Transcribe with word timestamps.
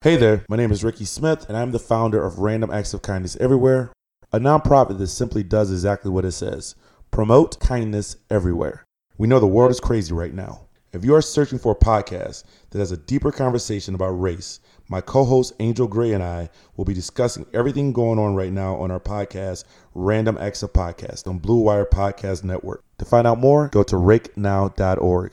Hey 0.00 0.14
there, 0.14 0.44
my 0.48 0.54
name 0.54 0.70
is 0.70 0.84
Ricky 0.84 1.04
Smith, 1.04 1.48
and 1.48 1.56
I'm 1.56 1.72
the 1.72 1.80
founder 1.80 2.24
of 2.24 2.38
Random 2.38 2.70
Acts 2.70 2.94
of 2.94 3.02
Kindness 3.02 3.36
Everywhere, 3.40 3.90
a 4.32 4.38
nonprofit 4.38 4.96
that 4.96 5.08
simply 5.08 5.42
does 5.42 5.72
exactly 5.72 6.08
what 6.08 6.24
it 6.24 6.30
says 6.30 6.76
promote 7.10 7.58
kindness 7.58 8.16
everywhere. 8.30 8.84
We 9.16 9.26
know 9.26 9.40
the 9.40 9.48
world 9.48 9.72
is 9.72 9.80
crazy 9.80 10.14
right 10.14 10.32
now. 10.32 10.68
If 10.92 11.04
you 11.04 11.16
are 11.16 11.20
searching 11.20 11.58
for 11.58 11.72
a 11.72 11.84
podcast 11.84 12.44
that 12.70 12.78
has 12.78 12.92
a 12.92 12.96
deeper 12.96 13.32
conversation 13.32 13.96
about 13.96 14.10
race, 14.10 14.60
my 14.88 15.00
co 15.00 15.24
host 15.24 15.54
Angel 15.58 15.88
Gray 15.88 16.12
and 16.12 16.22
I 16.22 16.48
will 16.76 16.84
be 16.84 16.94
discussing 16.94 17.44
everything 17.52 17.92
going 17.92 18.20
on 18.20 18.36
right 18.36 18.52
now 18.52 18.76
on 18.76 18.92
our 18.92 19.00
podcast, 19.00 19.64
Random 19.94 20.38
Acts 20.38 20.62
of 20.62 20.72
Podcast, 20.72 21.26
on 21.26 21.40
Blue 21.40 21.58
Wire 21.58 21.84
Podcast 21.84 22.44
Network. 22.44 22.84
To 22.98 23.04
find 23.04 23.26
out 23.26 23.40
more, 23.40 23.66
go 23.66 23.82
to 23.82 23.96
rakenow.org. 23.96 25.32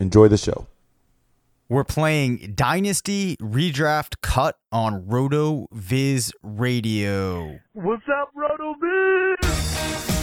Enjoy 0.00 0.28
the 0.28 0.38
show. 0.38 0.66
We're 1.68 1.82
playing 1.82 2.52
Dynasty 2.54 3.36
Redraft 3.38 4.20
Cut 4.22 4.56
on 4.70 5.02
RotoViz 5.06 6.30
Radio. 6.40 7.58
What's 7.72 8.04
up, 8.08 8.30
RotoViz? 8.36 10.15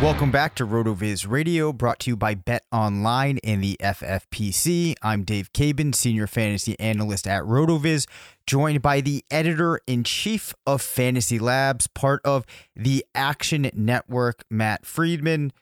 Welcome 0.00 0.30
back 0.30 0.54
to 0.54 0.64
RotoViz 0.64 1.28
Radio, 1.28 1.72
brought 1.72 1.98
to 2.00 2.10
you 2.10 2.16
by 2.16 2.36
Bet 2.36 2.62
Online 2.70 3.40
and 3.42 3.60
the 3.60 3.76
FFPC. 3.80 4.94
I'm 5.02 5.24
Dave 5.24 5.52
Caban, 5.52 5.92
Senior 5.92 6.28
Fantasy 6.28 6.78
Analyst 6.78 7.26
at 7.26 7.42
RotoViz, 7.42 8.06
joined 8.46 8.80
by 8.80 9.00
the 9.00 9.24
Editor 9.28 9.80
in 9.88 10.04
Chief 10.04 10.54
of 10.64 10.82
Fantasy 10.82 11.40
Labs, 11.40 11.88
part 11.88 12.20
of 12.24 12.46
the 12.76 13.04
Action 13.12 13.68
Network, 13.74 14.44
Matt 14.48 14.86
Freedman. 14.86 15.52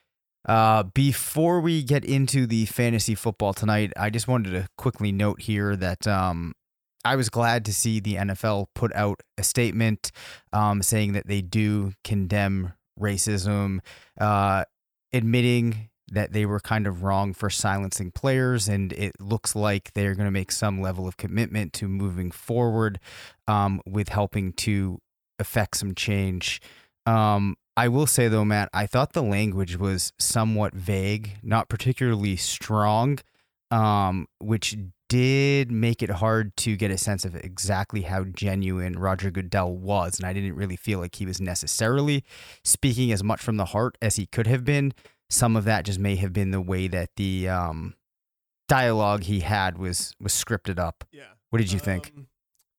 Uh, 0.47 0.83
before 0.83 1.59
we 1.59 1.81
get 1.81 2.05
into 2.05 2.45
the 2.45 2.67
fantasy 2.67 3.15
football 3.15 3.55
tonight, 3.55 3.91
I 3.97 4.11
just 4.11 4.27
wanted 4.27 4.51
to 4.51 4.67
quickly 4.77 5.11
note 5.11 5.41
here 5.41 5.75
that 5.75 6.05
um, 6.05 6.53
I 7.03 7.15
was 7.15 7.29
glad 7.29 7.65
to 7.65 7.73
see 7.73 7.99
the 7.99 8.15
NFL 8.17 8.67
put 8.75 8.93
out 8.93 9.21
a 9.39 9.43
statement 9.43 10.11
um, 10.53 10.83
saying 10.83 11.13
that 11.13 11.25
they 11.25 11.41
do 11.41 11.93
condemn 12.03 12.73
racism, 12.99 13.79
uh, 14.19 14.65
admitting 15.13 15.89
that 16.09 16.31
they 16.31 16.45
were 16.45 16.59
kind 16.59 16.87
of 16.87 17.03
wrong 17.03 17.33
for 17.33 17.49
silencing 17.49 18.11
players, 18.11 18.67
and 18.67 18.93
it 18.93 19.11
looks 19.19 19.55
like 19.55 19.91
they're 19.93 20.15
going 20.15 20.27
to 20.27 20.31
make 20.31 20.51
some 20.51 20.81
level 20.81 21.07
of 21.07 21.17
commitment 21.17 21.73
to 21.73 21.87
moving 21.87 22.31
forward 22.31 22.99
um, 23.47 23.81
with 23.85 24.09
helping 24.09 24.53
to 24.53 24.99
affect 25.39 25.77
some 25.77 25.93
change. 25.93 26.61
Um, 27.05 27.57
I 27.75 27.89
will 27.89 28.07
say 28.07 28.27
though, 28.27 28.45
Matt, 28.45 28.69
I 28.73 28.85
thought 28.85 29.13
the 29.13 29.23
language 29.23 29.77
was 29.77 30.11
somewhat 30.17 30.73
vague, 30.73 31.37
not 31.43 31.69
particularly 31.69 32.35
strong, 32.35 33.19
um, 33.69 34.27
which 34.39 34.75
did 35.09 35.71
make 35.71 36.03
it 36.03 36.09
hard 36.09 36.55
to 36.57 36.75
get 36.75 36.91
a 36.91 36.97
sense 36.97 37.23
of 37.25 37.35
exactly 37.35 38.01
how 38.01 38.23
genuine 38.25 38.99
Roger 38.99 39.31
Goodell 39.31 39.73
was. 39.75 40.19
And 40.19 40.27
I 40.27 40.33
didn't 40.33 40.55
really 40.55 40.75
feel 40.75 40.99
like 40.99 41.15
he 41.15 41.25
was 41.25 41.39
necessarily 41.39 42.23
speaking 42.63 43.11
as 43.11 43.23
much 43.23 43.41
from 43.41 43.57
the 43.57 43.65
heart 43.65 43.97
as 44.01 44.17
he 44.17 44.25
could 44.25 44.47
have 44.47 44.65
been. 44.65 44.93
Some 45.29 45.55
of 45.55 45.63
that 45.65 45.85
just 45.85 45.99
may 45.99 46.15
have 46.17 46.33
been 46.33 46.51
the 46.51 46.61
way 46.61 46.87
that 46.87 47.09
the 47.17 47.49
um, 47.49 47.95
dialogue 48.67 49.23
he 49.23 49.41
had 49.41 49.77
was 49.77 50.13
was 50.19 50.33
scripted 50.33 50.79
up. 50.79 51.03
Yeah. 51.11 51.23
What 51.49 51.59
did 51.59 51.71
you 51.71 51.79
think? 51.79 52.11
Um, 52.15 52.27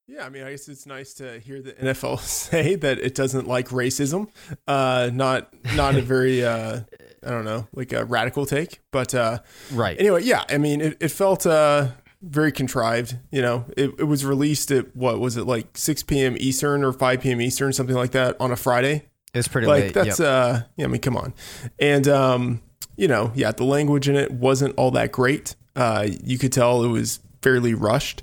yeah, 0.07 0.25
I 0.25 0.31
mean, 0.31 0.43
I 0.43 0.53
guess 0.53 0.69
it's 0.69 0.87
nice 0.87 1.13
to 1.15 1.39
hear 1.39 1.61
the 1.61 1.73
NFL 1.75 2.21
say 2.21 2.75
that 2.77 2.99
it 2.99 3.15
doesn't 3.15 3.47
like 3.47 3.69
racism. 3.69 4.29
Uh, 4.67 5.11
not 5.13 5.53
not 5.75 5.95
a 5.97 6.01
very 6.03 6.45
uh, 6.45 6.81
I 7.23 7.31
don't 7.31 7.45
know, 7.45 7.69
like 7.75 7.93
a 7.93 8.05
radical 8.05 8.47
take, 8.47 8.81
but 8.91 9.15
uh, 9.15 9.41
Right. 9.73 9.99
anyway, 10.01 10.23
yeah. 10.23 10.45
I 10.49 10.57
mean, 10.59 10.81
it, 10.81 10.97
it 11.01 11.09
felt 11.11 11.47
uh, 11.47 11.89
very 12.23 12.53
contrived. 12.53 13.17
You 13.31 13.43
know, 13.43 13.65
it, 13.77 13.91
it 13.99 14.05
was 14.05 14.25
released 14.25 14.71
at 14.71 14.95
what 14.97 15.21
was 15.21 15.37
it 15.37 15.45
like 15.45 15.77
6 15.77 16.03
p.m. 16.05 16.37
Eastern 16.39 16.85
or 16.85 16.93
5 16.93 17.21
p.m. 17.21 17.41
Eastern, 17.41 17.73
something 17.73 17.97
like 17.97 18.13
that, 18.13 18.37
on 18.41 18.51
a 18.51 18.57
Friday. 18.57 19.05
It's 19.35 19.49
pretty 19.49 19.67
like 19.67 19.83
late. 19.85 19.95
that's 19.95 20.21
yep. 20.21 20.29
uh, 20.29 20.61
yeah. 20.77 20.85
I 20.87 20.89
mean, 20.89 21.01
come 21.01 21.17
on, 21.17 21.35
and 21.79 22.09
um, 22.09 22.63
you 22.97 23.09
know, 23.09 23.31
yeah, 23.35 23.53
the 23.53 23.65
language 23.65 24.09
in 24.09 24.17
it 24.17 24.31
wasn't 24.33 24.75
all 24.77 24.91
that 24.93 25.13
great. 25.13 25.55
Uh, 25.77 26.09
you 26.25 26.39
could 26.39 26.53
tell 26.53 26.83
it 26.83 26.89
was 26.89 27.21
fairly 27.43 27.75
rushed. 27.75 28.23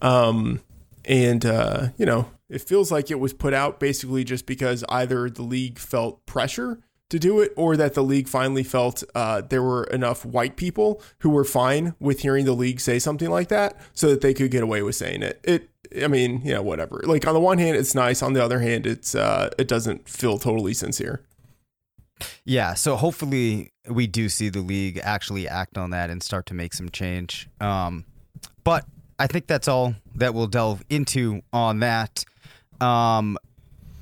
Um, 0.00 0.60
and 1.04 1.44
uh, 1.44 1.88
you 1.96 2.06
know 2.06 2.30
it 2.48 2.62
feels 2.62 2.92
like 2.92 3.10
it 3.10 3.18
was 3.18 3.32
put 3.32 3.54
out 3.54 3.80
basically 3.80 4.24
just 4.24 4.46
because 4.46 4.84
either 4.88 5.28
the 5.30 5.42
league 5.42 5.78
felt 5.78 6.24
pressure 6.26 6.78
to 7.14 7.18
do 7.20 7.40
it 7.40 7.52
or 7.56 7.76
that 7.76 7.94
the 7.94 8.02
league 8.02 8.26
finally 8.26 8.64
felt 8.64 9.04
uh, 9.14 9.40
there 9.40 9.62
were 9.62 9.84
enough 9.84 10.24
white 10.24 10.56
people 10.56 11.00
who 11.20 11.30
were 11.30 11.44
fine 11.44 11.94
with 12.00 12.20
hearing 12.20 12.44
the 12.44 12.52
league 12.52 12.80
say 12.80 12.98
something 12.98 13.30
like 13.30 13.46
that 13.46 13.80
so 13.92 14.10
that 14.10 14.20
they 14.20 14.34
could 14.34 14.50
get 14.50 14.64
away 14.64 14.82
with 14.82 14.96
saying 14.96 15.22
it 15.22 15.40
it 15.44 15.70
i 16.02 16.08
mean 16.08 16.40
yeah 16.44 16.58
whatever 16.58 17.00
like 17.04 17.24
on 17.24 17.32
the 17.32 17.38
one 17.40 17.58
hand 17.58 17.76
it's 17.76 17.94
nice 17.94 18.20
on 18.20 18.32
the 18.32 18.42
other 18.42 18.58
hand 18.58 18.84
it's 18.84 19.14
uh, 19.14 19.48
it 19.56 19.68
doesn't 19.68 20.08
feel 20.08 20.38
totally 20.38 20.74
sincere 20.74 21.24
Yeah, 22.44 22.74
so 22.74 22.94
hopefully 22.94 23.72
we 23.88 24.06
do 24.06 24.28
see 24.28 24.48
the 24.48 24.60
league 24.60 25.00
actually 25.02 25.48
act 25.48 25.76
on 25.76 25.90
that 25.90 26.10
and 26.10 26.22
start 26.22 26.46
to 26.46 26.54
make 26.54 26.72
some 26.72 26.88
change. 26.88 27.48
Um, 27.60 28.04
but 28.62 28.86
I 29.18 29.26
think 29.26 29.48
that's 29.48 29.66
all 29.66 29.96
that 30.14 30.32
we'll 30.32 30.46
delve 30.46 30.82
into 30.88 31.42
on 31.52 31.80
that. 31.80 32.24
Um, 32.80 33.36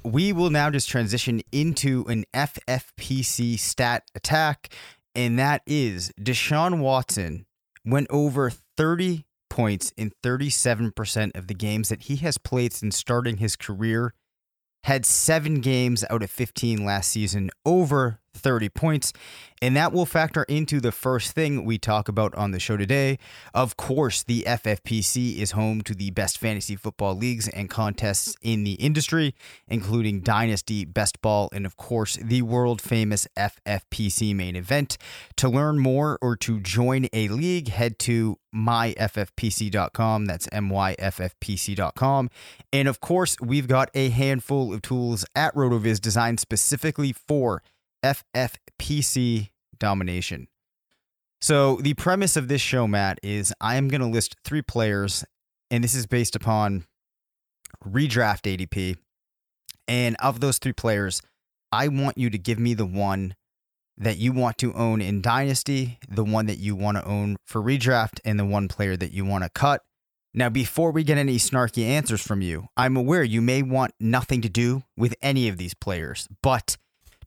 we 0.04 0.32
will 0.32 0.50
now 0.50 0.70
just 0.70 0.88
transition 0.88 1.42
into 1.52 2.04
an 2.08 2.24
FFPC 2.34 3.58
stat 3.58 4.04
attack, 4.14 4.74
and 5.14 5.38
that 5.38 5.62
is 5.66 6.12
Deshaun 6.20 6.80
Watson 6.80 7.46
went 7.84 8.06
over 8.10 8.50
30 8.76 9.26
points 9.50 9.92
in 9.96 10.12
37% 10.22 11.36
of 11.36 11.46
the 11.46 11.54
games 11.54 11.88
that 11.90 12.02
he 12.02 12.16
has 12.16 12.38
played 12.38 12.72
since 12.72 12.96
starting 12.96 13.36
his 13.36 13.56
career. 13.56 14.14
Had 14.84 15.06
seven 15.06 15.60
games 15.60 16.04
out 16.10 16.22
of 16.22 16.30
15 16.30 16.84
last 16.84 17.10
season 17.10 17.50
over 17.64 18.18
30 18.34 18.68
points. 18.70 19.12
And 19.62 19.76
that 19.76 19.92
will 19.92 20.06
factor 20.06 20.42
into 20.44 20.80
the 20.80 20.90
first 20.90 21.32
thing 21.32 21.64
we 21.64 21.78
talk 21.78 22.08
about 22.08 22.34
on 22.34 22.50
the 22.50 22.58
show 22.58 22.76
today. 22.76 23.18
Of 23.54 23.76
course, 23.76 24.24
the 24.24 24.42
FFPC 24.44 25.38
is 25.38 25.52
home 25.52 25.82
to 25.82 25.94
the 25.94 26.10
best 26.10 26.38
fantasy 26.38 26.74
football 26.74 27.14
leagues 27.14 27.46
and 27.46 27.70
contests 27.70 28.34
in 28.42 28.64
the 28.64 28.72
industry, 28.72 29.36
including 29.68 30.20
Dynasty, 30.20 30.84
Best 30.84 31.22
Ball, 31.22 31.48
and 31.52 31.64
of 31.64 31.76
course, 31.76 32.16
the 32.16 32.42
world 32.42 32.80
famous 32.80 33.28
FFPC 33.36 34.34
main 34.34 34.56
event. 34.56 34.98
To 35.36 35.48
learn 35.48 35.78
more 35.78 36.18
or 36.20 36.34
to 36.38 36.58
join 36.58 37.06
a 37.12 37.28
league, 37.28 37.68
head 37.68 38.00
to 38.00 38.38
myffpc.com. 38.54 40.26
That's 40.26 40.46
myffpc.com. 40.48 42.30
And 42.72 42.88
of 42.88 43.00
course, 43.00 43.36
we've 43.40 43.68
got 43.68 43.90
a 43.94 44.08
handful 44.10 44.74
of 44.74 44.82
tools 44.82 45.24
at 45.34 45.54
RotoViz 45.54 46.00
designed 46.00 46.40
specifically 46.40 47.12
for 47.12 47.62
FFPC 48.04 49.50
domination. 49.78 50.48
So, 51.40 51.76
the 51.76 51.94
premise 51.94 52.36
of 52.36 52.46
this 52.48 52.60
show, 52.60 52.86
Matt, 52.86 53.18
is 53.22 53.52
I 53.60 53.76
am 53.76 53.88
going 53.88 54.00
to 54.00 54.06
list 54.06 54.36
three 54.44 54.62
players, 54.62 55.24
and 55.70 55.82
this 55.82 55.94
is 55.94 56.06
based 56.06 56.36
upon 56.36 56.84
redraft 57.84 58.42
ADP. 58.42 58.96
And 59.88 60.16
of 60.20 60.40
those 60.40 60.58
three 60.58 60.72
players, 60.72 61.20
I 61.72 61.88
want 61.88 62.16
you 62.16 62.30
to 62.30 62.38
give 62.38 62.58
me 62.58 62.74
the 62.74 62.86
one 62.86 63.34
that 63.96 64.18
you 64.18 64.32
want 64.32 64.58
to 64.58 64.72
own 64.74 65.00
in 65.00 65.20
Dynasty, 65.20 65.98
the 66.08 66.24
one 66.24 66.46
that 66.46 66.58
you 66.58 66.76
want 66.76 66.98
to 66.98 67.04
own 67.04 67.36
for 67.44 67.60
redraft, 67.60 68.20
and 68.24 68.38
the 68.38 68.44
one 68.44 68.68
player 68.68 68.96
that 68.96 69.12
you 69.12 69.24
want 69.24 69.44
to 69.44 69.50
cut. 69.50 69.82
Now, 70.34 70.48
before 70.48 70.92
we 70.92 71.04
get 71.04 71.18
any 71.18 71.36
snarky 71.36 71.84
answers 71.84 72.22
from 72.22 72.40
you, 72.40 72.68
I'm 72.76 72.96
aware 72.96 73.22
you 73.22 73.42
may 73.42 73.62
want 73.62 73.92
nothing 74.00 74.40
to 74.42 74.48
do 74.48 74.82
with 74.96 75.14
any 75.20 75.48
of 75.48 75.58
these 75.58 75.74
players, 75.74 76.26
but 76.42 76.76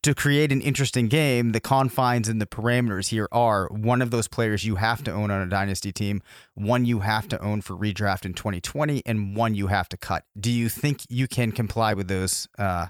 to 0.05 0.13
create 0.15 0.51
an 0.51 0.61
interesting 0.61 1.07
game, 1.07 1.51
the 1.51 1.59
confines 1.59 2.29
and 2.29 2.39
the 2.39 2.45
parameters 2.45 3.09
here 3.09 3.27
are 3.31 3.67
one 3.69 4.03
of 4.03 4.11
those 4.11 4.27
players 4.27 4.63
you 4.63 4.75
have 4.75 5.03
to 5.03 5.11
own 5.11 5.31
on 5.31 5.41
a 5.41 5.47
dynasty 5.49 5.91
team, 5.91 6.21
one 6.53 6.85
you 6.85 6.99
have 6.99 7.27
to 7.27 7.41
own 7.41 7.61
for 7.61 7.73
redraft 7.75 8.23
in 8.23 8.35
2020, 8.35 9.01
and 9.03 9.35
one 9.35 9.55
you 9.55 9.65
have 9.67 9.89
to 9.89 9.97
cut. 9.97 10.23
Do 10.39 10.51
you 10.51 10.69
think 10.69 11.01
you 11.09 11.27
can 11.27 11.51
comply 11.51 11.95
with 11.95 12.07
those 12.07 12.47
uh, 12.59 12.87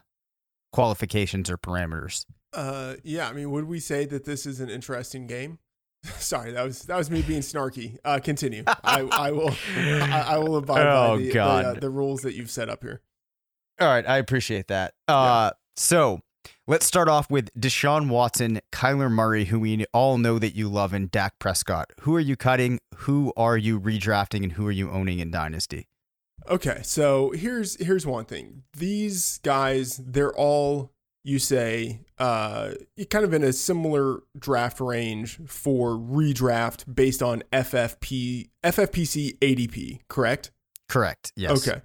qualifications 0.71 1.49
or 1.49 1.57
parameters? 1.57 2.25
uh, 2.53 2.95
yeah 3.03 3.27
i 3.27 3.33
mean 3.33 3.51
would 3.51 3.65
we 3.65 3.81
say 3.81 4.05
that 4.05 4.23
this 4.23 4.45
is 4.45 4.61
an 4.61 4.69
interesting 4.69 5.27
game 5.27 5.59
Sorry, 6.19 6.51
that 6.51 6.63
was 6.63 6.83
that 6.83 6.97
was 6.97 7.09
me 7.09 7.23
being 7.23 7.41
snarky. 7.41 7.97
Uh, 8.05 8.19
continue. 8.23 8.63
I, 8.67 9.01
I 9.11 9.31
will 9.31 9.51
I, 9.75 10.23
I 10.27 10.37
will 10.37 10.57
abide 10.57 10.85
Oh, 10.85 11.15
by 11.15 11.17
the. 11.17 11.31
The, 11.31 11.39
uh, 11.41 11.73
the 11.73 11.89
rules 11.89 12.21
that 12.21 12.35
you've 12.35 12.51
set 12.51 12.69
up 12.69 12.83
here. 12.83 13.01
All 13.81 13.87
right, 13.87 14.07
I 14.07 14.17
appreciate 14.19 14.67
that. 14.67 14.93
Uh, 15.07 15.49
So 15.75 16.21
let's 16.67 16.85
start 16.85 17.07
off 17.07 17.29
with 17.29 17.53
Deshaun 17.53 18.09
Watson, 18.09 18.59
Kyler 18.71 19.11
Murray, 19.11 19.45
who 19.45 19.59
we 19.59 19.85
all 19.93 20.17
know 20.17 20.39
that 20.39 20.55
you 20.55 20.69
love, 20.69 20.93
and 20.93 21.11
Dak 21.11 21.39
Prescott. 21.39 21.91
Who 22.01 22.15
are 22.15 22.21
you 22.21 22.35
cutting? 22.35 22.79
Who 22.97 23.33
are 23.37 23.57
you 23.57 23.79
redrafting? 23.79 24.43
And 24.43 24.53
who 24.53 24.67
are 24.67 24.71
you 24.71 24.89
owning 24.89 25.19
in 25.19 25.31
Dynasty? 25.31 25.87
Okay, 26.47 26.81
so 26.83 27.31
here's 27.31 27.83
here's 27.83 28.05
one 28.05 28.25
thing. 28.25 28.63
These 28.77 29.39
guys, 29.39 29.97
they're 29.97 30.33
all 30.33 30.91
you 31.23 31.39
say 31.39 32.01
uh 32.19 32.71
kind 33.09 33.25
of 33.25 33.33
in 33.33 33.43
a 33.43 33.51
similar 33.51 34.21
draft 34.37 34.79
range 34.79 35.39
for 35.47 35.93
redraft 35.93 36.93
based 36.93 37.23
on 37.23 37.41
FFP 37.51 38.49
FFPC 38.63 39.39
ADP, 39.39 40.01
correct? 40.07 40.51
Correct. 40.87 41.31
Yes. 41.35 41.67
Okay. 41.67 41.81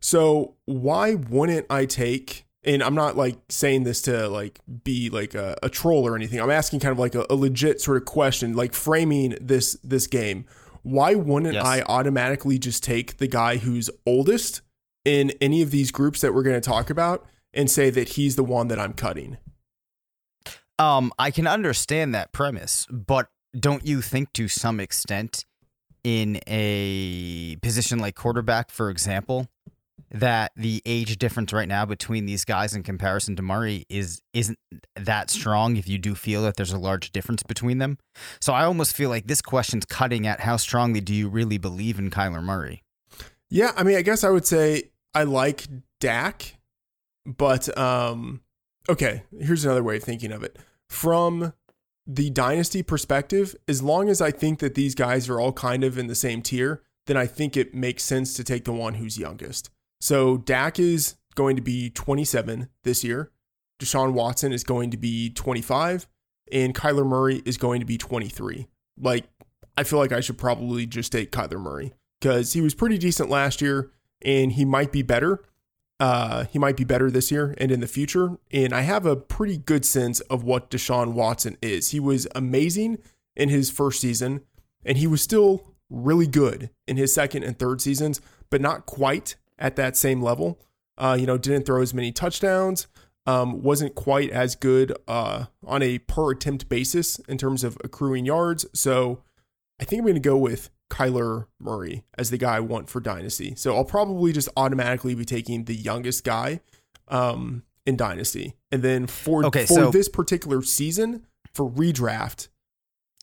So 0.00 0.56
why 0.66 1.14
wouldn't 1.14 1.66
I 1.70 1.86
take 1.86 2.44
and 2.64 2.82
I'm 2.82 2.94
not 2.94 3.16
like 3.16 3.36
saying 3.48 3.84
this 3.84 4.02
to 4.02 4.28
like 4.28 4.60
be 4.84 5.10
like 5.10 5.34
a, 5.34 5.56
a 5.62 5.68
troll 5.68 6.06
or 6.06 6.14
anything. 6.14 6.40
I'm 6.40 6.50
asking 6.50 6.80
kind 6.80 6.92
of 6.92 6.98
like 6.98 7.14
a, 7.14 7.26
a 7.28 7.34
legit 7.34 7.80
sort 7.80 7.96
of 7.96 8.04
question, 8.04 8.54
like 8.54 8.72
framing 8.72 9.36
this 9.40 9.76
this 9.82 10.06
game. 10.06 10.46
Why 10.82 11.14
wouldn't 11.14 11.54
Yes. 11.54 11.64
I 11.64 11.82
automatically 11.82 12.58
just 12.58 12.82
take 12.82 13.18
the 13.18 13.28
guy 13.28 13.58
who's 13.58 13.88
oldest 14.06 14.62
in 15.04 15.32
any 15.40 15.62
of 15.62 15.70
these 15.70 15.90
groups 15.90 16.20
that 16.20 16.34
we're 16.34 16.42
going 16.42 16.60
to 16.60 16.68
talk 16.68 16.90
about 16.90 17.24
and 17.52 17.70
say 17.70 17.90
that 17.90 18.10
he's 18.10 18.36
the 18.36 18.44
one 18.44 18.68
that 18.68 18.78
I'm 18.78 18.92
cutting? 18.92 19.38
Um, 20.78 21.12
I 21.18 21.30
can 21.30 21.46
understand 21.46 22.14
that 22.14 22.32
premise, 22.32 22.86
but 22.90 23.28
don't 23.58 23.86
you 23.86 24.00
think 24.02 24.32
to 24.32 24.48
some 24.48 24.80
extent 24.80 25.44
in 26.02 26.40
a 26.46 27.56
position 27.62 27.98
like 28.00 28.16
quarterback, 28.16 28.70
for 28.70 28.90
example, 28.90 29.48
that 30.12 30.52
the 30.56 30.82
age 30.84 31.16
difference 31.16 31.52
right 31.52 31.68
now 31.68 31.86
between 31.86 32.26
these 32.26 32.44
guys 32.44 32.74
in 32.74 32.82
comparison 32.82 33.34
to 33.36 33.42
Murray 33.42 33.86
is 33.88 34.20
isn't 34.34 34.58
that 34.94 35.30
strong 35.30 35.76
if 35.76 35.88
you 35.88 35.98
do 35.98 36.14
feel 36.14 36.42
that 36.42 36.56
there's 36.56 36.72
a 36.72 36.78
large 36.78 37.12
difference 37.12 37.42
between 37.42 37.78
them. 37.78 37.98
So 38.40 38.52
I 38.52 38.64
almost 38.64 38.94
feel 38.94 39.08
like 39.08 39.26
this 39.26 39.40
question's 39.40 39.86
cutting 39.86 40.26
at 40.26 40.40
how 40.40 40.58
strongly 40.58 41.00
do 41.00 41.14
you 41.14 41.28
really 41.28 41.58
believe 41.58 41.98
in 41.98 42.10
Kyler 42.10 42.42
Murray? 42.42 42.82
Yeah, 43.48 43.72
I 43.76 43.82
mean, 43.82 43.96
I 43.96 44.02
guess 44.02 44.22
I 44.22 44.30
would 44.30 44.46
say 44.46 44.90
I 45.14 45.24
like 45.24 45.66
Dak, 46.00 46.56
but 47.24 47.76
um, 47.78 48.42
okay. 48.88 49.22
Here's 49.38 49.64
another 49.64 49.82
way 49.82 49.96
of 49.96 50.02
thinking 50.02 50.32
of 50.32 50.42
it 50.42 50.58
from 50.90 51.54
the 52.06 52.28
dynasty 52.28 52.82
perspective. 52.82 53.56
As 53.66 53.82
long 53.82 54.10
as 54.10 54.20
I 54.20 54.30
think 54.30 54.58
that 54.58 54.74
these 54.74 54.94
guys 54.94 55.28
are 55.30 55.40
all 55.40 55.52
kind 55.52 55.84
of 55.84 55.96
in 55.96 56.06
the 56.06 56.14
same 56.14 56.42
tier, 56.42 56.82
then 57.06 57.16
I 57.16 57.26
think 57.26 57.56
it 57.56 57.74
makes 57.74 58.02
sense 58.04 58.34
to 58.34 58.44
take 58.44 58.64
the 58.64 58.72
one 58.72 58.94
who's 58.94 59.18
youngest. 59.18 59.70
So 60.02 60.36
Dak 60.36 60.80
is 60.80 61.14
going 61.36 61.54
to 61.54 61.62
be 61.62 61.88
27 61.88 62.68
this 62.82 63.04
year. 63.04 63.30
Deshaun 63.80 64.14
Watson 64.14 64.52
is 64.52 64.64
going 64.64 64.90
to 64.90 64.96
be 64.96 65.30
25, 65.30 66.08
and 66.50 66.74
Kyler 66.74 67.06
Murray 67.06 67.40
is 67.44 67.56
going 67.56 67.78
to 67.78 67.86
be 67.86 67.96
23. 67.96 68.66
Like, 68.98 69.26
I 69.78 69.84
feel 69.84 70.00
like 70.00 70.10
I 70.10 70.18
should 70.18 70.38
probably 70.38 70.86
just 70.86 71.12
take 71.12 71.30
Kyler 71.30 71.60
Murray 71.60 71.92
because 72.20 72.52
he 72.52 72.60
was 72.60 72.74
pretty 72.74 72.98
decent 72.98 73.30
last 73.30 73.62
year 73.62 73.92
and 74.22 74.50
he 74.50 74.64
might 74.64 74.90
be 74.90 75.02
better. 75.02 75.44
Uh, 76.00 76.46
he 76.46 76.58
might 76.58 76.76
be 76.76 76.84
better 76.84 77.08
this 77.08 77.30
year 77.30 77.54
and 77.58 77.70
in 77.70 77.78
the 77.78 77.86
future. 77.86 78.38
And 78.50 78.72
I 78.72 78.80
have 78.80 79.06
a 79.06 79.14
pretty 79.14 79.56
good 79.56 79.84
sense 79.84 80.18
of 80.22 80.42
what 80.42 80.68
Deshaun 80.68 81.12
Watson 81.12 81.56
is. 81.62 81.90
He 81.90 82.00
was 82.00 82.26
amazing 82.34 82.98
in 83.36 83.50
his 83.50 83.70
first 83.70 84.00
season, 84.00 84.40
and 84.84 84.98
he 84.98 85.06
was 85.06 85.22
still 85.22 85.74
really 85.88 86.26
good 86.26 86.70
in 86.88 86.96
his 86.96 87.14
second 87.14 87.44
and 87.44 87.56
third 87.56 87.80
seasons, 87.80 88.20
but 88.50 88.60
not 88.60 88.84
quite 88.84 89.36
at 89.58 89.76
that 89.76 89.96
same 89.96 90.22
level. 90.22 90.58
Uh, 90.98 91.16
you 91.18 91.26
know, 91.26 91.38
didn't 91.38 91.64
throw 91.64 91.80
as 91.80 91.94
many 91.94 92.12
touchdowns, 92.12 92.86
um, 93.26 93.62
wasn't 93.62 93.94
quite 93.94 94.30
as 94.30 94.54
good 94.54 94.92
uh, 95.08 95.46
on 95.66 95.82
a 95.82 95.98
per 95.98 96.32
attempt 96.32 96.68
basis 96.68 97.18
in 97.28 97.38
terms 97.38 97.64
of 97.64 97.78
accruing 97.82 98.26
yards. 98.26 98.66
So 98.74 99.22
I 99.80 99.84
think 99.84 100.00
I'm 100.00 100.04
going 100.04 100.14
to 100.14 100.20
go 100.20 100.36
with 100.36 100.70
Kyler 100.90 101.46
Murray 101.58 102.04
as 102.18 102.28
the 102.30 102.36
guy 102.38 102.56
I 102.56 102.60
want 102.60 102.90
for 102.90 103.00
Dynasty. 103.00 103.54
So 103.56 103.74
I'll 103.74 103.84
probably 103.84 104.32
just 104.32 104.50
automatically 104.56 105.14
be 105.14 105.24
taking 105.24 105.64
the 105.64 105.74
youngest 105.74 106.24
guy 106.24 106.60
um, 107.08 107.62
in 107.86 107.96
Dynasty. 107.96 108.54
And 108.70 108.82
then 108.82 109.06
for, 109.06 109.46
Okay, 109.46 109.64
for 109.64 109.74
so- 109.74 109.90
this 109.90 110.08
particular 110.08 110.62
season, 110.62 111.26
for 111.54 111.68
redraft, 111.70 112.48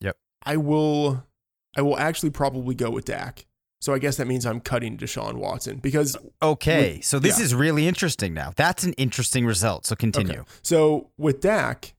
Yep. 0.01 0.17
I 0.43 0.57
will 0.57 1.23
I 1.77 1.81
will 1.83 1.99
actually 1.99 2.31
probably 2.31 2.73
go 2.73 2.89
with 2.89 3.05
Dak. 3.05 3.45
So 3.81 3.93
I 3.93 3.99
guess 3.99 4.17
that 4.17 4.27
means 4.27 4.45
I'm 4.45 4.59
cutting 4.59 4.97
Deshaun 4.97 5.35
Watson 5.35 5.77
because 5.77 6.17
Okay, 6.41 6.95
With- 6.97 7.05
so 7.05 7.17
this 7.19 7.39
yeah. 7.39 7.45
is 7.45 7.55
really 7.55 7.87
interesting 7.87 8.33
now. 8.33 8.51
That's 8.55 8.83
an 8.83 8.93
interesting 8.93 9.45
result. 9.45 9.85
So 9.85 9.95
continue. 9.95 10.39
Okay. 10.39 10.49
So 10.61 11.11
with 11.17 11.39
Dak, 11.41 11.95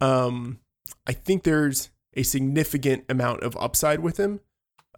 um, 0.00 0.60
I 1.06 1.12
think 1.12 1.42
there's 1.42 1.90
a 2.14 2.22
significant 2.22 3.04
amount 3.08 3.42
of 3.42 3.56
upside 3.56 4.00
with 4.00 4.16
him, 4.18 4.40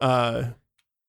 uh, 0.00 0.50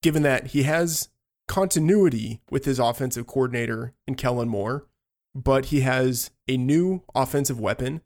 given 0.02 0.24
that 0.24 0.48
he 0.48 0.64
has 0.64 1.10
continuity 1.48 2.40
with 2.50 2.66
his 2.66 2.80
offensive 2.80 3.28
coordinator 3.28 3.94
in 4.08 4.16
Kellen 4.16 4.48
Moore, 4.48 4.88
but 5.36 5.66
he 5.66 5.82
has 5.82 6.32
a 6.48 6.56
new 6.58 7.04
offensive 7.14 7.60
weapon 7.60 8.02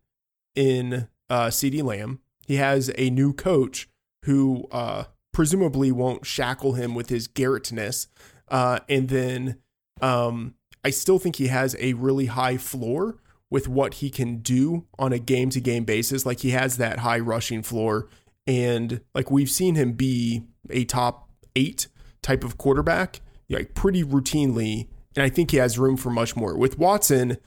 in 0.55 1.07
uh, 1.29 1.47
CeeDee 1.47 1.83
Lamb. 1.83 2.19
He 2.47 2.55
has 2.55 2.91
a 2.97 3.09
new 3.11 3.33
coach 3.33 3.87
who 4.23 4.67
uh, 4.71 5.05
presumably 5.35 5.91
won't 5.91 6.25
shackle 6.25 6.73
him 6.73 6.95
with 6.95 7.09
his 7.09 7.27
Garrettness, 7.27 8.07
uh, 8.47 8.79
and 8.87 9.09
then 9.09 9.57
um, 10.01 10.55
I 10.85 10.91
still 10.91 11.19
think 11.19 11.35
he 11.35 11.47
has 11.47 11.75
a 11.77 11.91
really 11.93 12.27
high 12.27 12.55
floor 12.55 13.17
with 13.49 13.67
what 13.67 13.95
he 13.95 14.09
can 14.09 14.37
do 14.37 14.85
on 14.97 15.11
a 15.11 15.19
game 15.19 15.49
to 15.49 15.59
game 15.59 15.83
basis. 15.83 16.25
Like 16.25 16.39
he 16.39 16.51
has 16.51 16.77
that 16.77 16.99
high 16.99 17.19
rushing 17.19 17.63
floor. 17.63 18.07
And 18.47 19.01
like 19.13 19.29
we've 19.29 19.49
seen 19.49 19.75
him 19.75 19.91
be 19.91 20.43
a 20.69 20.85
top 20.85 21.29
eight 21.55 21.87
type 22.21 22.43
of 22.43 22.57
quarterback, 22.57 23.19
like 23.49 23.73
pretty 23.73 24.03
routinely. 24.03 24.87
And 25.15 25.23
I 25.23 25.29
think 25.29 25.51
he 25.51 25.57
has 25.57 25.77
room 25.77 25.97
for 25.97 26.09
much 26.09 26.35
more. 26.35 26.57
With 26.57 26.79
Watson, 26.79 27.37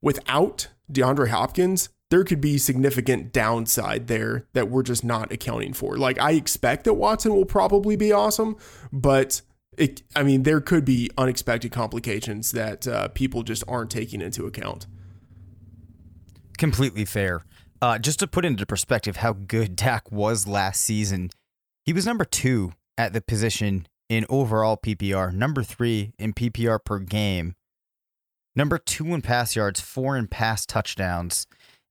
without 0.00 0.68
DeAndre 0.90 1.28
Hopkins, 1.28 1.90
there 2.10 2.24
could 2.24 2.40
be 2.40 2.58
significant 2.58 3.32
downside 3.32 4.08
there 4.08 4.46
that 4.52 4.68
we're 4.68 4.82
just 4.82 5.04
not 5.04 5.32
accounting 5.32 5.72
for. 5.72 5.96
Like 5.96 6.20
I 6.20 6.32
expect 6.32 6.84
that 6.84 6.94
Watson 6.94 7.34
will 7.34 7.44
probably 7.44 7.96
be 7.96 8.12
awesome, 8.12 8.56
but 8.92 9.42
it, 9.78 10.02
I 10.14 10.22
mean, 10.24 10.42
there 10.42 10.60
could 10.60 10.84
be 10.84 11.10
unexpected 11.16 11.72
complications 11.72 12.50
that 12.52 12.86
uh, 12.86 13.08
people 13.08 13.42
just 13.42 13.64
aren't 13.66 13.90
taking 13.90 14.20
into 14.20 14.44
account. 14.44 14.86
Completely 16.58 17.04
fair. 17.04 17.44
Uh, 17.80 17.98
just 17.98 18.18
to 18.18 18.26
put 18.26 18.44
into 18.44 18.66
perspective 18.66 19.16
how 19.16 19.32
good 19.32 19.74
Dak 19.74 20.12
was 20.12 20.46
last 20.46 20.82
season, 20.82 21.30
he 21.86 21.92
was 21.92 22.04
number 22.04 22.24
two 22.24 22.72
at 22.98 23.14
the 23.14 23.22
position 23.22 23.86
in 24.10 24.26
overall 24.28 24.76
PPR, 24.76 25.32
number 25.32 25.62
three 25.62 26.12
in 26.18 26.34
PPR 26.34 26.84
per 26.84 26.98
game, 26.98 27.54
number 28.54 28.76
two 28.76 29.14
in 29.14 29.22
pass 29.22 29.56
yards, 29.56 29.80
four 29.80 30.16
in 30.16 30.26
pass 30.26 30.66
touchdowns. 30.66 31.46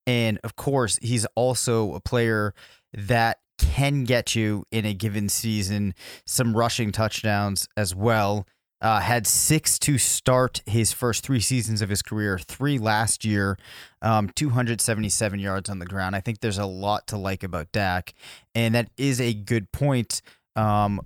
And 0.10 0.39
of 0.44 0.56
course, 0.56 0.98
he's 1.04 1.28
also 1.36 1.94
a 1.94 2.00
player 2.00 2.56
that 2.94 3.38
can 3.60 4.06
get 4.06 4.34
you 4.34 4.66
in 4.72 4.84
a 4.84 4.96
given 4.96 5.30
season 5.30 5.94
some 6.25 6.58
rushing 6.58 6.92
touchdowns 6.92 7.68
as 7.78 7.94
well. 7.94 8.48
Uh, 8.82 9.01
had 9.01 9.28
six 9.28 9.78
to 9.78 10.00
start 10.00 10.63
his 10.66 10.92
first 10.92 11.24
three 11.24 11.42
seasons 11.42 11.84
of 11.84 11.89
his 11.89 12.01
career, 12.01 12.39
three 12.39 12.80
last 12.80 13.24
year, 13.24 13.56
um, 14.01 14.30
277 14.30 15.39
yards 15.39 15.70
on 15.70 15.78
the 15.78 15.86
ground. 15.86 16.16
I 16.16 16.22
think 16.22 16.39
there's 16.39 16.58
a 16.58 16.66
lot 16.66 17.06
to 17.08 17.18
like 17.18 17.44
about 17.44 17.72
Dak, 17.72 18.16
and 18.56 18.74
that 18.74 18.89
is 18.98 19.22
a 19.22 19.36
good 19.36 19.72
point. 19.72 20.24
Um, 20.56 21.01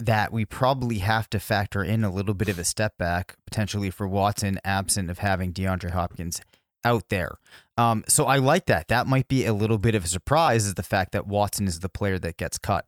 that 0.00 0.32
we 0.32 0.44
probably 0.44 0.98
have 0.98 1.28
to 1.28 1.40
factor 1.40 1.82
in 1.82 2.04
a 2.04 2.10
little 2.10 2.32
bit 2.32 2.48
of 2.48 2.56
a 2.56 2.62
step 2.62 2.96
back 2.98 3.34
potentially 3.44 3.90
for 3.90 4.06
Watson, 4.06 4.60
absent 4.64 5.10
of 5.10 5.18
having 5.18 5.52
DeAndre 5.52 5.90
Hopkins 5.90 6.40
out 6.84 7.08
there. 7.08 7.32
Um, 7.78 8.04
so 8.08 8.26
I 8.26 8.36
like 8.38 8.66
that. 8.66 8.88
That 8.88 9.06
might 9.06 9.28
be 9.28 9.46
a 9.46 9.54
little 9.54 9.78
bit 9.78 9.94
of 9.94 10.04
a 10.04 10.08
surprise, 10.08 10.66
is 10.66 10.74
the 10.74 10.82
fact 10.82 11.12
that 11.12 11.26
Watson 11.26 11.68
is 11.68 11.78
the 11.78 11.88
player 11.88 12.18
that 12.18 12.36
gets 12.36 12.58
cut. 12.58 12.86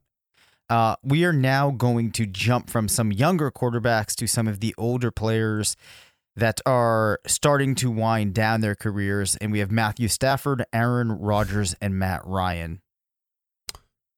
Uh, 0.68 0.96
we 1.02 1.24
are 1.24 1.32
now 1.32 1.70
going 1.70 2.10
to 2.12 2.26
jump 2.26 2.68
from 2.68 2.88
some 2.88 3.12
younger 3.12 3.50
quarterbacks 3.50 4.14
to 4.16 4.26
some 4.26 4.46
of 4.46 4.60
the 4.60 4.74
older 4.76 5.10
players 5.10 5.76
that 6.36 6.60
are 6.66 7.20
starting 7.26 7.74
to 7.76 7.90
wind 7.90 8.34
down 8.34 8.60
their 8.60 8.74
careers. 8.74 9.36
And 9.36 9.52
we 9.52 9.60
have 9.60 9.70
Matthew 9.70 10.08
Stafford, 10.08 10.64
Aaron 10.72 11.12
Rodgers, 11.12 11.74
and 11.80 11.98
Matt 11.98 12.22
Ryan. 12.24 12.82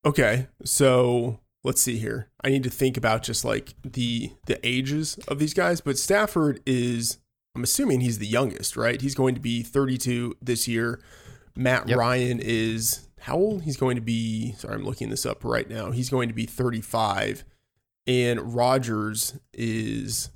Okay, 0.04 0.48
so 0.64 1.40
let's 1.64 1.80
see 1.80 1.98
here. 1.98 2.28
I 2.42 2.48
need 2.48 2.64
to 2.64 2.70
think 2.70 2.96
about 2.96 3.22
just 3.22 3.44
like 3.44 3.74
the 3.82 4.32
the 4.46 4.58
ages 4.66 5.18
of 5.28 5.38
these 5.38 5.54
guys, 5.54 5.80
but 5.80 5.96
Stafford 5.98 6.60
is 6.66 7.18
I'm 7.54 7.62
assuming 7.62 8.00
he's 8.00 8.18
the 8.18 8.26
youngest, 8.26 8.76
right? 8.76 9.00
He's 9.00 9.14
going 9.14 9.34
to 9.34 9.40
be 9.40 9.62
32 9.62 10.36
this 10.40 10.66
year. 10.66 11.00
Matt 11.54 11.88
Yep. 11.88 11.98
Ryan 11.98 12.40
is 12.40 13.08
how 13.20 13.36
old? 13.36 13.62
He's 13.62 13.76
going 13.76 13.96
to 13.96 14.02
be 14.02 14.52
sorry, 14.52 14.74
I'm 14.74 14.84
looking 14.84 15.10
this 15.10 15.26
up 15.26 15.44
right 15.44 15.68
now. 15.68 15.90
He's 15.90 16.08
going 16.08 16.28
to 16.28 16.34
be 16.34 16.46
35 16.46 17.44
and 18.06 18.54
Rodgers 18.54 19.38
is 19.52 20.30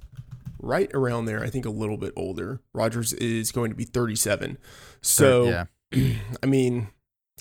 right 0.60 0.90
around 0.94 1.26
there, 1.26 1.42
I 1.42 1.50
think 1.50 1.66
a 1.66 1.70
little 1.70 1.96
bit 1.96 2.12
older. 2.16 2.60
Rodgers 2.72 3.12
is 3.14 3.52
going 3.52 3.70
to 3.70 3.76
be 3.76 3.84
37. 3.84 4.58
So 5.00 5.44
yeah. 5.44 5.64
I 6.42 6.46
mean, 6.46 6.88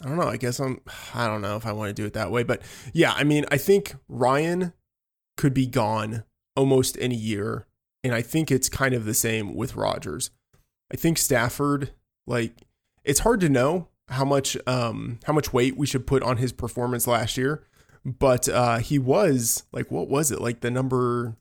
I 0.03 0.07
don't 0.07 0.17
know. 0.17 0.27
I 0.27 0.37
guess 0.37 0.59
I'm. 0.59 0.81
I 1.13 1.27
don't 1.27 1.41
know 1.41 1.55
if 1.55 1.65
I 1.65 1.71
want 1.71 1.89
to 1.89 1.93
do 1.93 2.05
it 2.05 2.13
that 2.13 2.31
way, 2.31 2.43
but 2.43 2.61
yeah. 2.93 3.13
I 3.13 3.23
mean, 3.23 3.45
I 3.49 3.57
think 3.57 3.95
Ryan 4.09 4.73
could 5.37 5.53
be 5.53 5.67
gone 5.67 6.23
almost 6.55 6.97
any 6.99 7.15
year. 7.15 7.65
And 8.05 8.13
I 8.13 8.21
think 8.21 8.51
it's 8.51 8.69
kind 8.69 8.93
of 8.93 9.05
the 9.05 9.15
same 9.15 9.55
with 9.55 9.75
Rodgers. 9.75 10.29
I 10.93 10.95
think 10.95 11.17
Stafford, 11.17 11.89
like, 12.27 12.53
it's 13.03 13.21
hard 13.21 13.39
to 13.41 13.49
know 13.49 13.87
how 14.09 14.23
much 14.23 14.55
um 14.67 15.17
how 15.23 15.33
much 15.33 15.51
weight 15.51 15.75
we 15.75 15.87
should 15.87 16.05
put 16.05 16.21
on 16.21 16.37
his 16.37 16.51
performance 16.53 17.07
last 17.07 17.35
year. 17.37 17.63
But 18.05 18.47
uh 18.47 18.77
he 18.77 18.99
was 18.99 19.63
like 19.71 19.89
what 19.89 20.07
was 20.07 20.29
it? 20.31 20.39
Like 20.39 20.59
the 20.59 20.69
number 20.69 21.35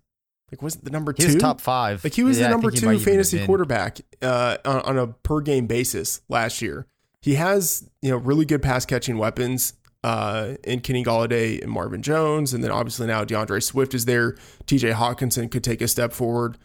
like 0.50 0.62
was 0.62 0.76
it 0.76 0.84
the 0.84 0.90
number 0.90 1.12
He 1.14 1.24
two? 1.24 1.34
was 1.34 1.36
top 1.42 1.60
five. 1.60 2.02
Like 2.02 2.14
he 2.14 2.22
was 2.24 2.38
Yeah, 2.38 2.44
the 2.44 2.50
number 2.52 2.70
think 2.70 2.80
he 2.80 2.86
might 2.86 2.98
two 2.98 3.04
fantasy 3.04 3.44
quarterback 3.44 4.00
uh, 4.22 4.56
on, 4.64 4.80
on 4.80 4.98
a 4.98 5.08
per 5.08 5.40
game 5.42 5.66
basis 5.66 6.22
last 6.30 6.62
year. 6.62 6.86
He 7.20 7.34
has 7.34 7.90
you 8.00 8.10
know 8.10 8.16
really 8.16 8.46
good 8.46 8.62
pass 8.62 8.86
catching 8.86 9.18
weapons 9.18 9.74
uh, 10.04 10.56
in 10.64 10.80
Kenny 10.80 11.02
Golladay 11.02 11.62
and 11.62 11.70
Marvin 11.70 12.02
Jones, 12.02 12.52
and 12.52 12.62
then 12.62 12.70
obviously 12.70 13.06
now 13.06 13.24
DeAndre 13.24 13.62
Swift 13.62 13.94
is 13.94 14.04
there. 14.04 14.36
T.J. 14.66 14.90
Hockenson 14.90 15.50
could 15.50 15.64
take 15.64 15.80
a 15.80 15.88
step 15.88 16.12
forward. 16.12 16.58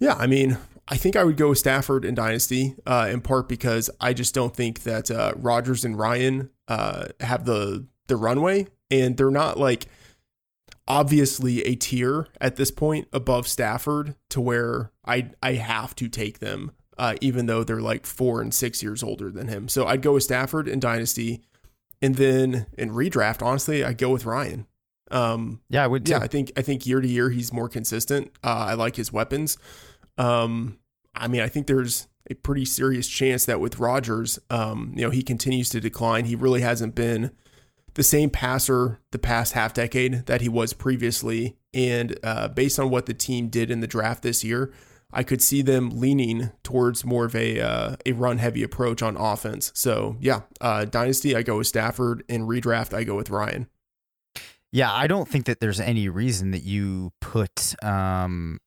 Yeah, 0.00 0.14
I 0.14 0.26
mean, 0.26 0.56
I 0.88 0.96
think 0.96 1.16
I 1.16 1.24
would 1.24 1.36
go 1.36 1.50
with 1.50 1.58
Stafford 1.58 2.06
and 2.06 2.16
Dynasty 2.16 2.74
uh, 2.86 3.08
in 3.10 3.20
part 3.20 3.46
because 3.46 3.90
I 4.00 4.14
just 4.14 4.34
don't 4.34 4.56
think 4.56 4.84
that 4.84 5.10
uh, 5.10 5.34
Rodgers 5.36 5.84
and 5.84 5.98
Ryan 5.98 6.48
uh, 6.66 7.08
have 7.20 7.44
the 7.44 7.86
the 8.06 8.16
runway, 8.16 8.68
and 8.90 9.18
they're 9.18 9.30
not 9.30 9.58
like 9.58 9.84
obviously 10.88 11.62
a 11.66 11.74
tier 11.74 12.26
at 12.40 12.56
this 12.56 12.70
point 12.70 13.06
above 13.12 13.46
Stafford 13.46 14.14
to 14.30 14.40
where 14.40 14.92
I 15.04 15.28
I 15.42 15.54
have 15.54 15.94
to 15.96 16.08
take 16.08 16.38
them, 16.38 16.72
uh, 16.96 17.16
even 17.20 17.44
though 17.44 17.64
they're 17.64 17.82
like 17.82 18.06
four 18.06 18.40
and 18.40 18.54
six 18.54 18.82
years 18.82 19.02
older 19.02 19.30
than 19.30 19.48
him. 19.48 19.68
So 19.68 19.86
I'd 19.86 20.00
go 20.00 20.14
with 20.14 20.22
Stafford 20.22 20.68
and 20.68 20.80
Dynasty, 20.80 21.42
and 22.06 22.14
then 22.14 22.66
in 22.78 22.90
redraft, 22.90 23.44
honestly, 23.44 23.82
I'd 23.82 23.98
go 23.98 24.10
with 24.10 24.24
Ryan. 24.24 24.66
Um, 25.10 25.60
Yeah, 25.68 25.82
I 25.82 25.88
would 25.88 26.06
too. 26.06 26.12
yeah, 26.12 26.18
I 26.18 26.28
think 26.28 26.52
I 26.56 26.62
think 26.62 26.86
year 26.86 27.00
to 27.00 27.08
year 27.08 27.30
he's 27.30 27.52
more 27.52 27.68
consistent. 27.68 28.30
Uh, 28.44 28.66
I 28.70 28.74
like 28.74 28.94
his 28.94 29.12
weapons. 29.12 29.58
Um, 30.16 30.78
I 31.14 31.26
mean, 31.26 31.40
I 31.40 31.48
think 31.48 31.66
there's 31.66 32.06
a 32.30 32.34
pretty 32.34 32.64
serious 32.64 33.08
chance 33.08 33.44
that 33.46 33.60
with 33.60 33.78
Rodgers, 33.78 34.38
um, 34.50 34.92
you 34.96 35.02
know, 35.02 35.10
he 35.10 35.22
continues 35.22 35.68
to 35.70 35.80
decline. 35.80 36.26
He 36.26 36.36
really 36.36 36.60
hasn't 36.60 36.94
been 36.94 37.32
the 37.94 38.02
same 38.02 38.30
passer 38.30 39.00
the 39.10 39.18
past 39.18 39.54
half 39.54 39.74
decade 39.74 40.26
that 40.26 40.40
he 40.42 40.48
was 40.48 40.72
previously. 40.72 41.56
And 41.74 42.18
uh, 42.22 42.48
based 42.48 42.78
on 42.78 42.90
what 42.90 43.06
the 43.06 43.14
team 43.14 43.48
did 43.48 43.70
in 43.70 43.80
the 43.80 43.86
draft 43.86 44.22
this 44.22 44.44
year, 44.44 44.72
I 45.16 45.22
could 45.22 45.40
see 45.40 45.62
them 45.62 45.98
leaning 45.98 46.52
towards 46.62 47.02
more 47.02 47.24
of 47.24 47.34
a 47.34 47.58
uh, 47.58 47.96
a 48.04 48.12
run 48.12 48.36
heavy 48.36 48.62
approach 48.62 49.02
on 49.02 49.16
offense. 49.16 49.72
So 49.74 50.16
yeah, 50.20 50.42
uh, 50.60 50.84
dynasty 50.84 51.34
I 51.34 51.42
go 51.42 51.56
with 51.56 51.66
Stafford, 51.66 52.22
and 52.28 52.42
redraft 52.42 52.92
I 52.92 53.02
go 53.02 53.14
with 53.16 53.30
Ryan. 53.30 53.66
Yeah, 54.72 54.92
I 54.92 55.06
don't 55.06 55.26
think 55.26 55.46
that 55.46 55.58
there's 55.58 55.80
any 55.80 56.10
reason 56.10 56.50
that 56.50 56.64
you 56.64 57.12
put 57.22 57.82
um, 57.82 58.60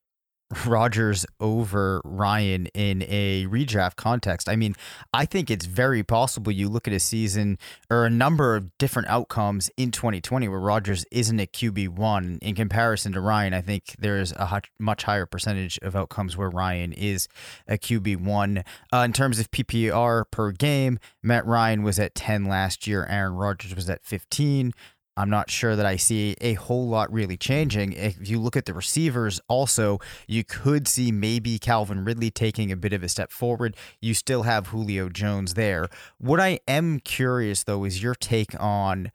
Rodgers 0.66 1.24
over 1.38 2.00
Ryan 2.04 2.66
in 2.66 3.02
a 3.02 3.46
redraft 3.46 3.96
context. 3.96 4.48
I 4.48 4.56
mean, 4.56 4.74
I 5.14 5.24
think 5.24 5.50
it's 5.50 5.66
very 5.66 6.02
possible 6.02 6.50
you 6.50 6.68
look 6.68 6.88
at 6.88 6.94
a 6.94 7.00
season 7.00 7.58
or 7.88 8.04
a 8.04 8.10
number 8.10 8.56
of 8.56 8.76
different 8.78 9.08
outcomes 9.08 9.70
in 9.76 9.90
2020 9.90 10.48
where 10.48 10.58
Rodgers 10.58 11.04
isn't 11.12 11.38
a 11.38 11.46
QB1 11.46 12.38
in 12.42 12.54
comparison 12.54 13.12
to 13.12 13.20
Ryan. 13.20 13.54
I 13.54 13.60
think 13.60 13.94
there's 13.98 14.32
a 14.32 14.62
much 14.78 15.04
higher 15.04 15.26
percentage 15.26 15.78
of 15.82 15.94
outcomes 15.94 16.36
where 16.36 16.50
Ryan 16.50 16.92
is 16.92 17.28
a 17.68 17.78
QB1. 17.78 18.64
Uh, 18.92 18.98
in 18.98 19.12
terms 19.12 19.38
of 19.38 19.50
PPR 19.50 20.24
per 20.30 20.50
game, 20.50 20.98
Matt 21.22 21.46
Ryan 21.46 21.82
was 21.82 21.98
at 21.98 22.14
10 22.14 22.46
last 22.46 22.86
year, 22.86 23.06
Aaron 23.08 23.34
Rodgers 23.34 23.74
was 23.74 23.88
at 23.88 24.04
15. 24.04 24.72
I'm 25.16 25.30
not 25.30 25.50
sure 25.50 25.76
that 25.76 25.86
I 25.86 25.96
see 25.96 26.36
a 26.40 26.54
whole 26.54 26.88
lot 26.88 27.12
really 27.12 27.36
changing. 27.36 27.92
If 27.92 28.28
you 28.28 28.40
look 28.40 28.56
at 28.56 28.64
the 28.64 28.74
receivers, 28.74 29.40
also, 29.48 29.98
you 30.26 30.44
could 30.44 30.88
see 30.88 31.12
maybe 31.12 31.58
Calvin 31.58 32.04
Ridley 32.04 32.30
taking 32.30 32.72
a 32.72 32.76
bit 32.76 32.92
of 32.92 33.02
a 33.02 33.08
step 33.08 33.30
forward. 33.30 33.76
You 34.00 34.14
still 34.14 34.44
have 34.44 34.68
Julio 34.68 35.08
Jones 35.08 35.54
there. 35.54 35.88
What 36.18 36.40
I 36.40 36.60
am 36.66 37.00
curious, 37.00 37.64
though, 37.64 37.84
is 37.84 38.02
your 38.02 38.14
take 38.14 38.58
on 38.60 39.10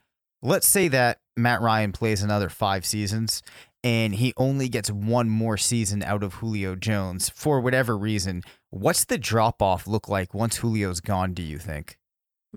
let's 0.46 0.68
say 0.68 0.88
that 0.88 1.20
Matt 1.36 1.62
Ryan 1.62 1.92
plays 1.92 2.22
another 2.22 2.50
five 2.50 2.86
seasons 2.86 3.42
and 3.84 4.16
he 4.16 4.34
only 4.38 4.70
gets 4.70 4.90
one 4.90 5.30
more 5.30 5.58
season 5.58 6.02
out 6.04 6.24
of 6.24 6.36
Julio 6.36 6.76
Jones 6.76 7.30
for 7.30 7.60
whatever 7.60 7.98
reason. 7.98 8.42
What's 8.70 9.06
the 9.06 9.18
drop 9.18 9.62
off 9.62 9.86
look 9.86 10.08
like 10.08 10.34
once 10.34 10.62
Julio's 10.62 11.02
gone, 11.02 11.34
do 11.34 11.44
you 11.44 11.60
think? 11.60 11.98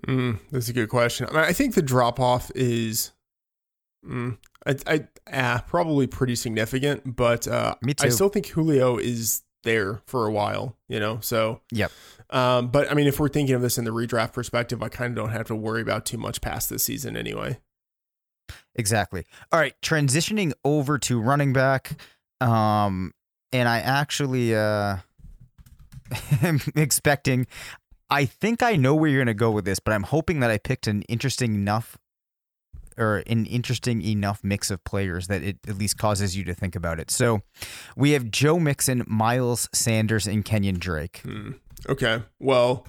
Mm, 0.07 0.39
that's 0.51 0.69
a 0.69 0.73
good 0.73 0.89
question. 0.89 1.27
I, 1.33 1.53
think 1.53 1.75
the 1.75 1.81
drop 1.81 2.19
off 2.19 2.51
is, 2.55 3.11
mm, 4.05 4.37
I, 4.65 4.75
I 4.85 5.07
ah, 5.31 5.63
probably 5.67 6.07
pretty 6.07 6.35
significant, 6.35 7.15
but 7.15 7.47
uh, 7.47 7.75
Me 7.81 7.93
too. 7.93 8.07
I 8.07 8.09
still 8.09 8.29
think 8.29 8.47
Julio 8.47 8.97
is 8.97 9.43
there 9.63 10.01
for 10.05 10.25
a 10.25 10.31
while. 10.31 10.77
You 10.87 10.99
know, 10.99 11.19
so 11.21 11.61
Yep. 11.71 11.91
Um, 12.29 12.67
but 12.67 12.91
I 12.91 12.93
mean, 12.93 13.07
if 13.07 13.19
we're 13.19 13.29
thinking 13.29 13.55
of 13.55 13.61
this 13.61 13.77
in 13.77 13.85
the 13.85 13.91
redraft 13.91 14.33
perspective, 14.33 14.83
I 14.83 14.89
kind 14.89 15.11
of 15.11 15.15
don't 15.15 15.33
have 15.33 15.47
to 15.47 15.55
worry 15.55 15.81
about 15.81 16.05
too 16.05 16.17
much 16.17 16.41
past 16.41 16.69
this 16.69 16.83
season 16.83 17.17
anyway. 17.17 17.59
Exactly. 18.75 19.25
All 19.51 19.59
right, 19.59 19.73
transitioning 19.81 20.53
over 20.63 20.97
to 20.99 21.19
running 21.19 21.53
back. 21.53 21.99
Um 22.41 23.13
and 23.51 23.67
I 23.67 23.79
actually 23.79 24.55
uh 24.55 24.97
am 26.41 26.59
expecting 26.75 27.47
I 28.09 28.25
think 28.25 28.63
I 28.63 28.75
know 28.75 28.95
where 28.95 29.09
you're 29.09 29.19
going 29.19 29.27
to 29.27 29.35
go 29.35 29.51
with 29.51 29.65
this, 29.65 29.79
but 29.79 29.93
I'm 29.93 30.03
hoping 30.03 30.39
that 30.39 30.49
I 30.49 30.57
picked 30.57 30.87
an 30.87 31.03
interesting 31.03 31.53
enough 31.53 31.97
or 32.99 33.23
an 33.27 33.45
interesting 33.45 34.01
enough 34.01 34.41
mix 34.43 34.69
of 34.69 34.83
players 34.83 35.27
that 35.27 35.41
it 35.41 35.57
at 35.67 35.77
least 35.77 35.97
causes 35.97 36.35
you 36.35 36.43
to 36.43 36.53
think 36.53 36.75
about 36.75 36.99
it. 36.99 37.09
So, 37.09 37.41
we 37.95 38.11
have 38.11 38.29
Joe 38.29 38.59
Mixon, 38.59 39.03
Miles 39.07 39.69
Sanders 39.73 40.27
and 40.27 40.43
Kenyon 40.43 40.79
Drake. 40.79 41.21
Hmm. 41.23 41.51
Okay. 41.87 42.21
Well, 42.39 42.85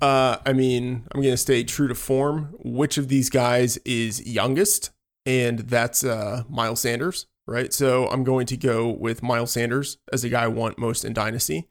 uh, 0.00 0.36
I 0.44 0.52
mean, 0.52 1.06
I'm 1.12 1.22
going 1.22 1.32
to 1.32 1.38
stay 1.38 1.64
true 1.64 1.88
to 1.88 1.94
form. 1.94 2.54
Which 2.62 2.98
of 2.98 3.08
these 3.08 3.30
guys 3.30 3.78
is 3.78 4.24
youngest? 4.26 4.90
And 5.24 5.60
that's 5.60 6.04
uh, 6.04 6.44
Miles 6.48 6.80
Sanders, 6.80 7.26
right? 7.46 7.72
So 7.72 8.08
I'm 8.08 8.22
going 8.22 8.46
to 8.46 8.56
go 8.56 8.88
with 8.88 9.22
Miles 9.22 9.52
Sanders 9.52 9.98
as 10.12 10.22
the 10.22 10.28
guy 10.28 10.44
I 10.44 10.48
want 10.48 10.78
most 10.78 11.04
in 11.04 11.12
Dynasty. 11.12 11.68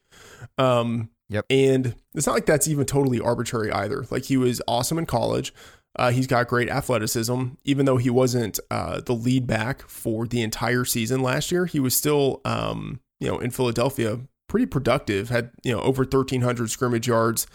Um, 0.58 1.10
Yep. 1.30 1.46
And 1.50 1.96
it's 2.14 2.28
not 2.28 2.34
like 2.34 2.46
that's 2.46 2.68
even 2.68 2.86
totally 2.86 3.20
arbitrary 3.20 3.72
either. 3.72 4.06
Like 4.12 4.26
he 4.26 4.38
was 4.38 4.62
awesome 4.68 4.98
in 4.98 5.06
college. 5.06 5.54
Uh, 5.96 6.12
he's 6.12 6.28
got 6.28 6.48
great 6.48 6.70
athleticism. 6.70 7.44
Even 7.64 7.86
though 7.86 7.98
he 7.98 8.10
wasn't 8.10 8.60
uh, 8.70 9.02
the 9.02 9.14
lead 9.14 9.48
back 9.48 9.88
for 9.88 10.28
the 10.28 10.42
entire 10.42 10.86
season 10.86 11.22
last 11.22 11.52
year, 11.52 11.66
he 11.66 11.80
was 11.80 11.96
still, 11.96 12.42
um, 12.46 13.00
you 13.20 13.28
know, 13.28 13.40
in 13.40 13.52
Philadelphia, 13.52 14.20
pretty 14.48 14.66
productive. 14.66 15.30
Had 15.30 15.52
you 15.64 15.74
know 15.74 15.82
over 15.82 16.04
1,300 16.04 16.70
scrimmage 16.70 17.08
yards 17.08 17.48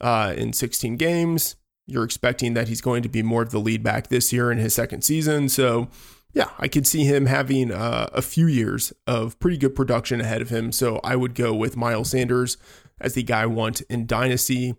uh, 0.00 0.34
in 0.36 0.52
16 0.52 0.96
games. 0.96 1.56
You're 1.86 2.04
expecting 2.04 2.54
that 2.54 2.68
he's 2.68 2.80
going 2.80 3.02
to 3.02 3.08
be 3.08 3.22
more 3.22 3.42
of 3.42 3.50
the 3.50 3.58
lead 3.58 3.82
back 3.82 4.08
this 4.08 4.32
year 4.32 4.50
in 4.50 4.58
his 4.58 4.74
second 4.74 5.02
season. 5.02 5.48
So, 5.50 5.88
yeah, 6.32 6.48
I 6.58 6.66
could 6.66 6.86
see 6.86 7.04
him 7.04 7.26
having 7.26 7.70
uh, 7.70 8.08
a 8.12 8.22
few 8.22 8.46
years 8.46 8.92
of 9.06 9.38
pretty 9.38 9.58
good 9.58 9.74
production 9.76 10.20
ahead 10.20 10.40
of 10.40 10.48
him. 10.48 10.72
So 10.72 10.98
I 11.04 11.14
would 11.14 11.34
go 11.34 11.54
with 11.54 11.76
Miles 11.76 12.10
Sanders 12.10 12.56
as 13.00 13.14
the 13.14 13.22
guy 13.22 13.42
I 13.42 13.46
want 13.46 13.82
in 13.82 14.06
Dynasty 14.06 14.74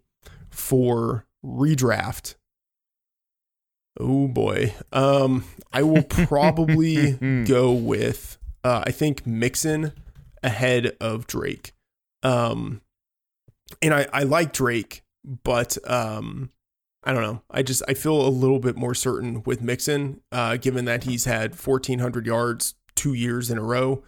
for 0.50 1.26
redraft. 1.46 2.36
Oh 4.00 4.28
boy. 4.28 4.74
Um, 4.92 5.46
I 5.72 5.84
will 5.84 6.04
probably 6.28 7.14
go 7.46 7.72
with 7.72 8.38
uh, 8.64 8.84
I 8.86 8.92
think 8.92 9.28
Mixon 9.28 9.94
ahead 10.42 10.98
of 11.00 11.28
Drake. 11.28 11.74
Um, 12.24 12.82
and 13.82 13.94
I, 13.94 14.08
I 14.12 14.24
like 14.24 14.54
Drake, 14.54 15.04
but 15.24 15.78
um, 15.90 16.50
I 17.04 17.14
don't 17.14 17.22
know. 17.22 17.42
I 17.52 17.62
just 17.62 17.84
I 17.88 17.94
feel 17.94 18.28
a 18.28 18.30
little 18.30 18.60
bit 18.60 18.76
more 18.76 18.96
certain 18.96 19.44
with 19.44 19.62
Mixon, 19.62 20.22
uh, 20.32 20.58
given 20.58 20.86
that 20.86 21.04
he's 21.04 21.26
had 21.26 21.52
1,400 21.52 22.26
yards 22.26 22.74
two 22.96 23.14
years 23.14 23.52
in 23.52 23.58
a 23.60 23.64
row. 23.64 24.04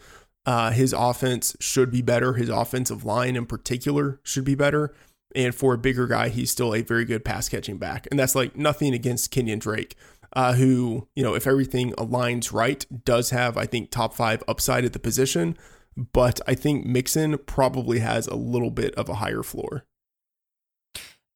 Uh, 0.46 0.72
his 0.72 0.94
offense 0.94 1.56
should 1.60 1.92
be 1.92 2.02
better. 2.02 2.34
His 2.34 2.50
offensive 2.50 3.04
line 3.06 3.36
in 3.36 3.46
particular 3.46 4.20
should 4.24 4.46
be 4.46 4.56
better. 4.56 4.96
And 5.36 5.54
for 5.54 5.74
a 5.74 5.78
bigger 5.78 6.08
guy, 6.08 6.30
he's 6.30 6.52
still 6.52 6.74
a 6.74 6.82
very 6.82 7.06
good 7.06 7.26
pass 7.26 7.50
catching 7.50 7.78
back. 7.78 8.08
And 8.10 8.20
that's 8.20 8.36
like 8.36 8.56
nothing 8.56 8.94
against 8.94 9.32
Kenyon 9.32 9.60
Drake, 9.60 9.96
uh, 10.34 10.54
who, 10.54 11.08
you 11.16 11.24
know, 11.24 11.36
if 11.36 11.46
everything 11.46 11.92
aligns 11.94 12.54
right, 12.54 12.86
does 13.06 13.32
have, 13.32 13.58
I 13.58 13.66
think, 13.66 13.92
top 13.92 14.14
five 14.14 14.44
upside 14.48 14.86
at 14.86 14.94
the 14.94 15.00
position. 15.00 15.58
But 15.96 16.40
I 16.48 16.54
think 16.54 16.86
Mixon 16.86 17.38
probably 17.40 18.00
has 18.00 18.28
a 18.28 18.36
little 18.36 18.72
bit 18.72 18.94
of 18.96 19.10
a 19.10 19.16
higher 19.16 19.44
floor. 19.44 19.84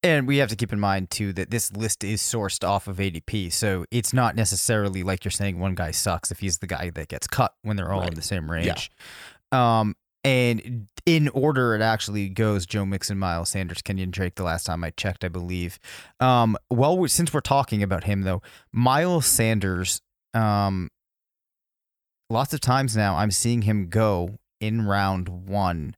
And 0.04 0.28
we 0.28 0.38
have 0.38 0.50
to 0.50 0.56
keep 0.56 0.74
in 0.74 0.80
mind 0.80 1.12
too 1.12 1.32
that 1.34 1.52
this 1.52 1.72
list 1.74 2.04
is 2.04 2.22
sourced 2.22 2.68
off 2.68 2.88
of 2.88 2.98
ADP, 2.98 3.54
so 3.54 3.86
it's 3.92 4.14
not 4.14 4.36
necessarily 4.36 5.04
like 5.04 5.24
you're 5.24 5.32
saying 5.32 5.60
one 5.60 5.76
guy 5.76 5.92
sucks 5.92 6.32
if 6.32 6.40
he's 6.40 6.58
the 6.58 6.66
guy 6.66 6.90
that 6.90 7.08
gets 7.08 7.28
cut 7.28 7.54
when 7.62 7.78
they're 7.78 7.92
all 7.92 8.02
in 8.02 8.16
the 8.16 8.22
same 8.24 8.50
range. 8.50 8.90
Um, 9.52 9.96
and 10.24 10.88
in 11.06 11.30
order, 11.30 11.74
it 11.76 11.82
actually 11.82 12.30
goes 12.30 12.66
Joe 12.66 12.86
Mixon, 12.86 13.18
Miles 13.18 13.50
Sanders, 13.50 13.82
Kenyon 13.82 14.12
Drake. 14.12 14.36
The 14.36 14.44
last 14.44 14.66
time 14.66 14.84
I 14.84 14.92
checked, 14.92 15.24
I 15.24 15.30
believe. 15.30 15.80
Um, 16.20 16.58
well, 16.70 16.98
we- 16.98 17.08
since 17.08 17.34
we're 17.34 17.40
talking 17.42 17.82
about 17.82 18.04
him 18.04 18.22
though, 18.22 18.42
Miles 18.72 19.26
Sanders, 19.26 20.02
um, 20.34 20.90
lots 22.30 22.54
of 22.54 22.62
times 22.62 22.96
now 22.96 23.18
I'm 23.18 23.32
seeing 23.32 23.64
him 23.64 23.90
go 23.90 24.38
in 24.60 24.86
round 24.86 25.28
one. 25.48 25.96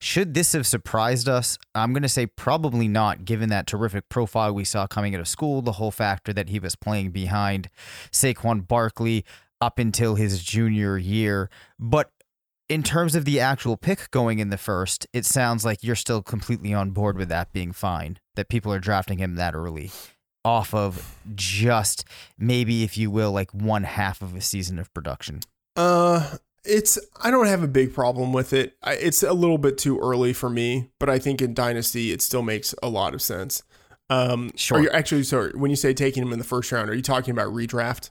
Should 0.00 0.34
this 0.34 0.52
have 0.52 0.66
surprised 0.66 1.28
us? 1.28 1.56
I'm 1.74 1.92
going 1.94 2.02
to 2.02 2.08
say 2.10 2.26
probably 2.26 2.88
not, 2.88 3.24
given 3.24 3.48
that 3.48 3.66
terrific 3.66 4.08
profile 4.10 4.52
we 4.52 4.64
saw 4.64 4.86
coming 4.86 5.14
out 5.14 5.20
of 5.20 5.28
school, 5.28 5.62
the 5.62 5.72
whole 5.72 5.90
factor 5.92 6.32
that 6.34 6.50
he 6.50 6.58
was 6.58 6.76
playing 6.76 7.12
behind 7.12 7.70
Saquon 8.12 8.66
Barkley 8.68 9.24
up 9.62 9.78
until 9.78 10.16
his 10.16 10.42
junior 10.42 10.98
year. 10.98 11.48
But 11.78 12.10
in 12.68 12.82
terms 12.82 13.14
of 13.14 13.24
the 13.24 13.40
actual 13.40 13.76
pick 13.76 14.10
going 14.10 14.38
in 14.38 14.50
the 14.50 14.58
first, 14.58 15.06
it 15.12 15.26
sounds 15.26 15.64
like 15.64 15.82
you're 15.82 15.94
still 15.94 16.22
completely 16.22 16.72
on 16.72 16.90
board 16.90 17.16
with 17.16 17.28
that 17.28 17.52
being 17.52 17.72
fine, 17.72 18.18
that 18.36 18.48
people 18.48 18.72
are 18.72 18.78
drafting 18.78 19.18
him 19.18 19.34
that 19.36 19.54
early 19.54 19.90
off 20.44 20.74
of 20.74 21.16
just 21.34 22.04
maybe, 22.38 22.82
if 22.82 22.98
you 22.98 23.10
will, 23.10 23.32
like 23.32 23.50
one 23.52 23.82
half 23.84 24.20
of 24.20 24.34
a 24.34 24.40
season 24.40 24.78
of 24.78 24.92
production. 24.92 25.40
Uh, 25.76 26.36
it's 26.64 26.98
I 27.22 27.30
don't 27.30 27.46
have 27.46 27.62
a 27.62 27.68
big 27.68 27.94
problem 27.94 28.32
with 28.32 28.52
it. 28.52 28.76
I, 28.82 28.94
it's 28.94 29.22
a 29.22 29.32
little 29.32 29.58
bit 29.58 29.78
too 29.78 29.98
early 30.00 30.32
for 30.32 30.50
me, 30.50 30.90
but 31.00 31.08
I 31.08 31.18
think 31.18 31.40
in 31.42 31.54
Dynasty 31.54 32.12
it 32.12 32.22
still 32.22 32.42
makes 32.42 32.74
a 32.82 32.88
lot 32.88 33.14
of 33.14 33.22
sense. 33.22 33.62
Um, 34.10 34.50
Sure. 34.54 34.78
Are 34.78 34.82
you 34.82 34.90
actually 34.90 35.22
sorry 35.24 35.52
when 35.54 35.70
you 35.70 35.76
say 35.76 35.94
taking 35.94 36.22
him 36.22 36.32
in 36.32 36.38
the 36.38 36.44
first 36.44 36.70
round? 36.72 36.90
Are 36.90 36.94
you 36.94 37.02
talking 37.02 37.32
about 37.32 37.52
redraft? 37.52 38.10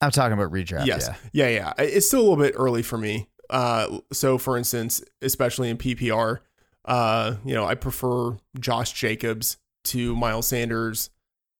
I'm 0.00 0.10
talking 0.10 0.34
about 0.34 0.52
redraft. 0.52 0.86
yes. 0.86 1.08
Yeah. 1.32 1.48
Yeah. 1.48 1.72
yeah, 1.78 1.84
It's 1.84 2.06
still 2.06 2.20
a 2.20 2.24
little 2.28 2.36
bit 2.36 2.54
early 2.56 2.82
for 2.82 2.98
me. 2.98 3.28
Uh, 3.50 3.98
so 4.12 4.38
for 4.38 4.56
instance, 4.56 5.02
especially 5.22 5.70
in 5.70 5.76
PPR, 5.76 6.40
uh, 6.84 7.36
you 7.44 7.54
know, 7.54 7.64
I 7.64 7.74
prefer 7.74 8.36
Josh 8.58 8.92
Jacobs 8.92 9.56
to 9.84 10.14
Miles 10.16 10.46
Sanders. 10.46 11.10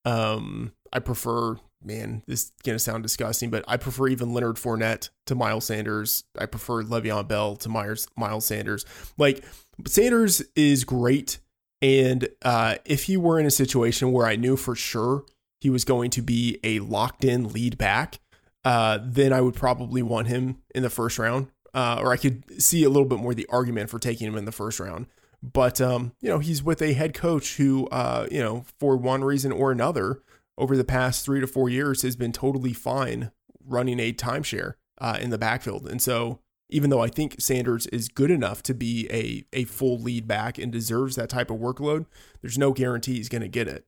Um, 0.03 0.73
I 0.93 0.99
prefer, 0.99 1.57
man, 1.83 2.23
this 2.27 2.43
is 2.43 2.51
gonna 2.63 2.79
sound 2.79 3.03
disgusting, 3.03 3.49
but 3.49 3.63
I 3.67 3.77
prefer 3.77 4.07
even 4.07 4.33
Leonard 4.33 4.55
Fournette 4.55 5.09
to 5.25 5.35
Miles 5.35 5.65
Sanders. 5.65 6.23
I 6.37 6.45
prefer 6.45 6.83
Le'Veon 6.83 7.27
Bell 7.27 7.55
to 7.57 7.69
Myers, 7.69 8.07
Miles 8.15 8.45
Sanders. 8.45 8.85
Like 9.17 9.43
Sanders 9.87 10.41
is 10.55 10.83
great, 10.83 11.39
and 11.81 12.27
uh, 12.43 12.75
if 12.85 13.03
he 13.03 13.17
were 13.17 13.39
in 13.39 13.45
a 13.45 13.51
situation 13.51 14.11
where 14.11 14.25
I 14.25 14.35
knew 14.35 14.57
for 14.57 14.75
sure 14.75 15.25
he 15.59 15.69
was 15.69 15.85
going 15.85 16.11
to 16.11 16.21
be 16.21 16.59
a 16.63 16.79
locked 16.79 17.23
in 17.23 17.49
lead 17.49 17.77
back, 17.77 18.19
uh, 18.63 18.99
then 19.03 19.33
I 19.33 19.41
would 19.41 19.55
probably 19.55 20.01
want 20.01 20.27
him 20.27 20.57
in 20.73 20.83
the 20.83 20.89
first 20.89 21.19
round, 21.19 21.47
uh, 21.75 21.99
or 22.01 22.13
I 22.13 22.17
could 22.17 22.61
see 22.61 22.83
a 22.85 22.89
little 22.89 23.07
bit 23.07 23.19
more 23.19 23.35
the 23.35 23.45
argument 23.49 23.89
for 23.89 23.99
taking 23.99 24.27
him 24.27 24.37
in 24.37 24.45
the 24.45 24.51
first 24.51 24.79
round. 24.79 25.07
But 25.43 25.79
um, 25.79 26.13
you 26.21 26.29
know, 26.29 26.39
he's 26.39 26.63
with 26.63 26.81
a 26.81 26.93
head 26.93 27.13
coach 27.13 27.57
who, 27.57 27.87
uh, 27.87 28.27
you 28.31 28.39
know, 28.39 28.63
for 28.79 28.97
one 28.97 29.23
reason 29.23 29.51
or 29.51 29.71
another, 29.71 30.21
over 30.57 30.77
the 30.77 30.85
past 30.85 31.25
three 31.25 31.41
to 31.41 31.47
four 31.47 31.69
years, 31.69 32.01
has 32.01 32.15
been 32.15 32.31
totally 32.31 32.73
fine 32.73 33.31
running 33.63 33.99
a 33.99 34.13
timeshare 34.13 34.75
uh, 34.99 35.17
in 35.21 35.29
the 35.29 35.37
backfield. 35.37 35.87
And 35.87 36.01
so, 36.01 36.39
even 36.69 36.89
though 36.89 37.01
I 37.01 37.09
think 37.09 37.35
Sanders 37.39 37.85
is 37.87 38.07
good 38.07 38.31
enough 38.31 38.63
to 38.63 38.73
be 38.73 39.07
a 39.11 39.45
a 39.51 39.65
full 39.65 39.99
lead 39.99 40.27
back 40.27 40.57
and 40.57 40.71
deserves 40.71 41.17
that 41.17 41.29
type 41.29 41.51
of 41.51 41.57
workload, 41.59 42.05
there's 42.41 42.57
no 42.57 42.71
guarantee 42.71 43.15
he's 43.15 43.29
going 43.29 43.41
to 43.41 43.49
get 43.49 43.67
it. 43.67 43.85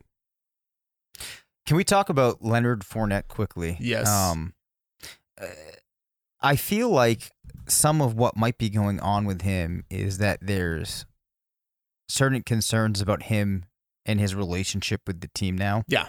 Can 1.66 1.78
we 1.78 1.86
talk 1.86 2.10
about 2.10 2.44
Leonard 2.44 2.82
Fournette 2.82 3.30
quickly? 3.30 3.78
Yes. 3.80 4.08
Um, 4.08 4.54
uh, 5.42 5.48
I 6.40 6.56
feel 6.56 6.90
like 6.90 7.32
some 7.68 8.02
of 8.02 8.16
what 8.16 8.38
might 8.38 8.58
be 8.58 8.70
going 8.70 9.00
on 9.00 9.26
with 9.26 9.42
him 9.42 9.86
is 9.90 10.18
that 10.20 10.40
there's 10.42 11.06
certain 12.10 12.42
concerns 12.44 13.02
about 13.02 13.24
him 13.24 13.66
and 14.06 14.20
his 14.20 14.34
relationship 14.34 15.02
with 15.06 15.22
the 15.22 15.30
team 15.34 15.58
now. 15.58 15.84
Yeah. 15.88 16.08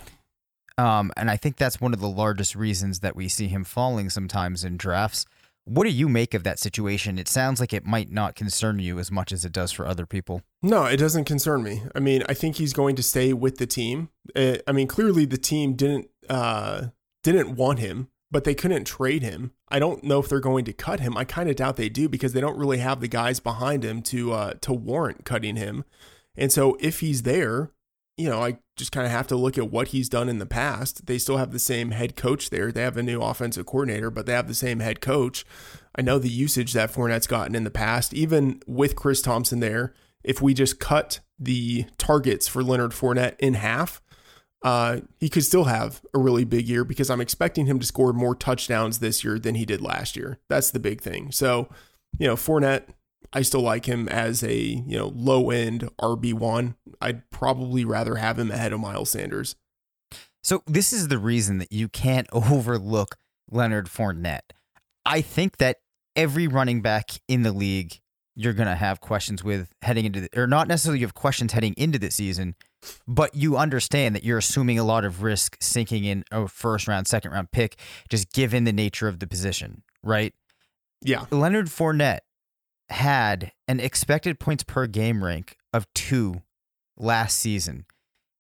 Um, 0.77 1.13
and 1.17 1.29
I 1.31 1.37
think 1.37 1.57
that's 1.57 1.81
one 1.81 1.93
of 1.93 2.01
the 2.01 2.09
largest 2.09 2.55
reasons 2.55 3.01
that 3.01 3.17
we 3.17 3.29
see 3.29 3.49
him 3.49 3.65
falling 3.65 4.11
sometimes 4.11 4.65
in 4.65 4.77
drafts. 4.77 5.27
What 5.65 5.85
do 5.85 5.91
you 5.91 6.09
make 6.09 6.33
of 6.33 6.45
that 6.45 6.59
situation? 6.59 7.19
It 7.19 7.29
sounds 7.29 7.61
like 7.61 7.75
it 7.75 7.85
might 7.85 8.11
not 8.11 8.37
concern 8.37 8.79
you 8.79 8.99
as 8.99 9.11
much 9.11 9.33
as 9.33 9.45
it 9.45 9.53
does 9.53 9.71
for 9.73 9.87
other 9.87 10.07
people. 10.07 10.43
No, 10.63 10.85
it 10.85 10.97
doesn't 10.97 11.25
concern 11.25 11.63
me. 11.63 11.83
I 11.95 12.01
mean, 12.01 12.23
I 12.29 12.33
think 12.33 12.57
he's 12.57 12.73
going 12.73 12.97
to 12.97 13.03
stay 13.03 13.33
with 13.33 13.59
the 13.59 13.67
team. 13.67 14.09
Uh, 14.35 14.59
I 14.67 14.73
mean, 14.73 14.87
clearly 14.87 15.27
the 15.27 15.37
team 15.37 15.75
didn't 15.75 16.09
uh, 16.31 16.87
didn't 17.23 17.57
want 17.57 17.81
him, 17.81 18.09
but 18.31 18.45
they 18.45 18.55
couldn't 18.55 18.85
trade 18.85 19.23
him. 19.23 19.53
I 19.69 19.79
don't 19.79 20.05
know 20.05 20.21
if 20.21 20.29
they're 20.29 20.41
going 20.41 20.65
to 20.67 20.73
cut 20.73 21.01
him. 21.01 21.17
I 21.17 21.25
kind 21.25 21.49
of 21.49 21.57
doubt 21.57 21.77
they 21.77 21.89
do 21.89 22.09
because 22.09 22.33
they 22.33 22.41
don't 22.41 22.59
really 22.59 22.79
have 22.79 23.01
the 23.01 23.09
guys 23.09 23.41
behind 23.41 23.85
him 23.85 24.03
to 24.03 24.33
uh, 24.33 24.55
to 24.61 24.73
warrant 24.73 25.25
cutting 25.25 25.57
him. 25.57 25.85
And 26.37 26.53
so 26.53 26.77
if 26.81 27.01
he's 27.01 27.23
there, 27.23 27.73
you 28.17 28.29
know, 28.29 28.43
I 28.43 28.59
just 28.77 28.93
kind 28.93 29.07
of 29.07 29.13
have 29.13 29.27
to 29.29 29.37
look 29.37 29.57
at 29.57 29.71
what 29.71 29.89
he's 29.89 30.09
done 30.09 30.29
in 30.29 30.39
the 30.39 30.47
past. 30.47 31.07
They 31.07 31.19
still 31.19 31.37
have 31.37 31.53
the 31.53 31.59
same 31.59 31.93
head 31.93 32.17
coach 32.17 32.51
there. 32.51 32.71
They 32.73 32.83
have 32.83 32.97
a 32.97 33.03
new 33.03 33.21
offensive 33.21 33.67
coordinator, 33.67 34.11
but 34.11 34.27
they 34.27 34.33
have 34.33 34.49
the 34.49 34.55
same 34.55 34.81
head 34.81 35.01
coach. 35.01 35.45
I 35.95 36.03
know 36.03 36.19
the 36.19 36.29
usage 36.29 36.73
that 36.73 36.93
Fournette's 36.93 37.27
gotten 37.27 37.55
in 37.55 37.65
the 37.65 37.71
past, 37.71 38.13
even 38.13 38.61
with 38.67 38.97
Chris 38.97 39.23
Thompson 39.23 39.61
there. 39.61 39.95
If 40.25 40.43
we 40.43 40.53
just 40.53 40.81
cut 40.81 41.21
the 41.39 41.87
targets 41.97 42.49
for 42.49 42.63
Leonard 42.63 42.91
Fournette 42.91 43.37
in 43.39 43.55
half, 43.55 44.01
uh, 44.63 44.99
he 45.19 45.29
could 45.29 45.45
still 45.45 45.65
have 45.65 46.01
a 46.13 46.19
really 46.19 46.45
big 46.45 46.69
year 46.69 46.85
because 46.85 47.11
I'm 47.11 47.21
expecting 47.21 47.67
him 47.67 47.79
to 47.79 47.87
score 47.87 48.13
more 48.13 48.35
touchdowns 48.35 48.99
this 48.99 49.23
year 49.23 49.39
than 49.39 49.55
he 49.55 49.65
did 49.65 49.81
last 49.81 50.17
year. 50.17 50.39
That's 50.49 50.71
the 50.71 50.81
big 50.81 51.01
thing. 51.01 51.31
So, 51.31 51.69
you 52.19 52.27
know, 52.27 52.35
Fournette, 52.35 52.85
I 53.33 53.43
still 53.43 53.61
like 53.61 53.87
him 53.87 54.09
as 54.09 54.43
a 54.43 54.57
you 54.57 54.99
know 54.99 55.13
low 55.15 55.51
end 55.51 55.89
RB 56.01 56.35
one. 56.35 56.77
I'd 57.01 57.31
probably 57.31 57.85
rather 57.85 58.17
have 58.17 58.39
him 58.39 58.51
ahead 58.51 58.73
of 58.73 58.81
Miles 58.81 59.11
Sanders. 59.11 59.55
So 60.43 60.63
this 60.67 60.93
is 60.93 61.09
the 61.09 61.19
reason 61.19 61.59
that 61.59 61.73
you 61.73 61.89
can't 61.89 62.29
overlook 62.33 63.17
Leonard 63.51 63.87
Fournette. 63.87 64.53
I 65.05 65.21
think 65.21 65.59
that 65.59 65.79
every 66.17 66.49
running 66.49 66.83
back 66.83 67.11
in 67.29 67.43
the 67.43 67.53
league 67.53 68.01
you're 68.35 68.53
going 68.53 68.69
to 68.69 68.77
have 68.77 69.01
questions 69.01 69.43
with 69.43 69.75
heading 69.83 70.05
into 70.05 70.21
the, 70.21 70.29
or 70.41 70.47
not 70.47 70.69
necessarily 70.69 71.01
you 71.01 71.07
have 71.07 71.15
questions 71.15 71.53
heading 71.53 71.75
into 71.77 71.99
the 71.99 72.09
season, 72.09 72.55
but 73.07 73.35
you 73.35 73.57
understand 73.57 74.15
that 74.15 74.25
you're 74.25 74.39
assuming 74.39 74.79
a 74.79 74.85
lot 74.85 75.05
of 75.05 75.23
risk 75.23 75.57
sinking 75.61 76.05
in 76.05 76.25
a 76.31 76.49
first 76.49 76.89
round, 76.89 77.07
second 77.07 77.33
round 77.33 77.51
pick 77.51 77.79
just 78.09 78.33
given 78.33 78.65
the 78.65 78.73
nature 78.73 79.09
of 79.09 79.19
the 79.19 79.27
position, 79.27 79.83
right? 80.03 80.35
Yeah, 81.03 81.27
Leonard 81.31 81.67
Fournette 81.67 82.21
had 82.91 83.53
an 83.67 83.81
expected 83.81 84.41
points 84.41 84.65
per 84.65 84.87
game 84.87 85.23
rank 85.23 85.57
of 85.73 85.87
two 85.95 86.43
last 86.97 87.39
season. 87.39 87.85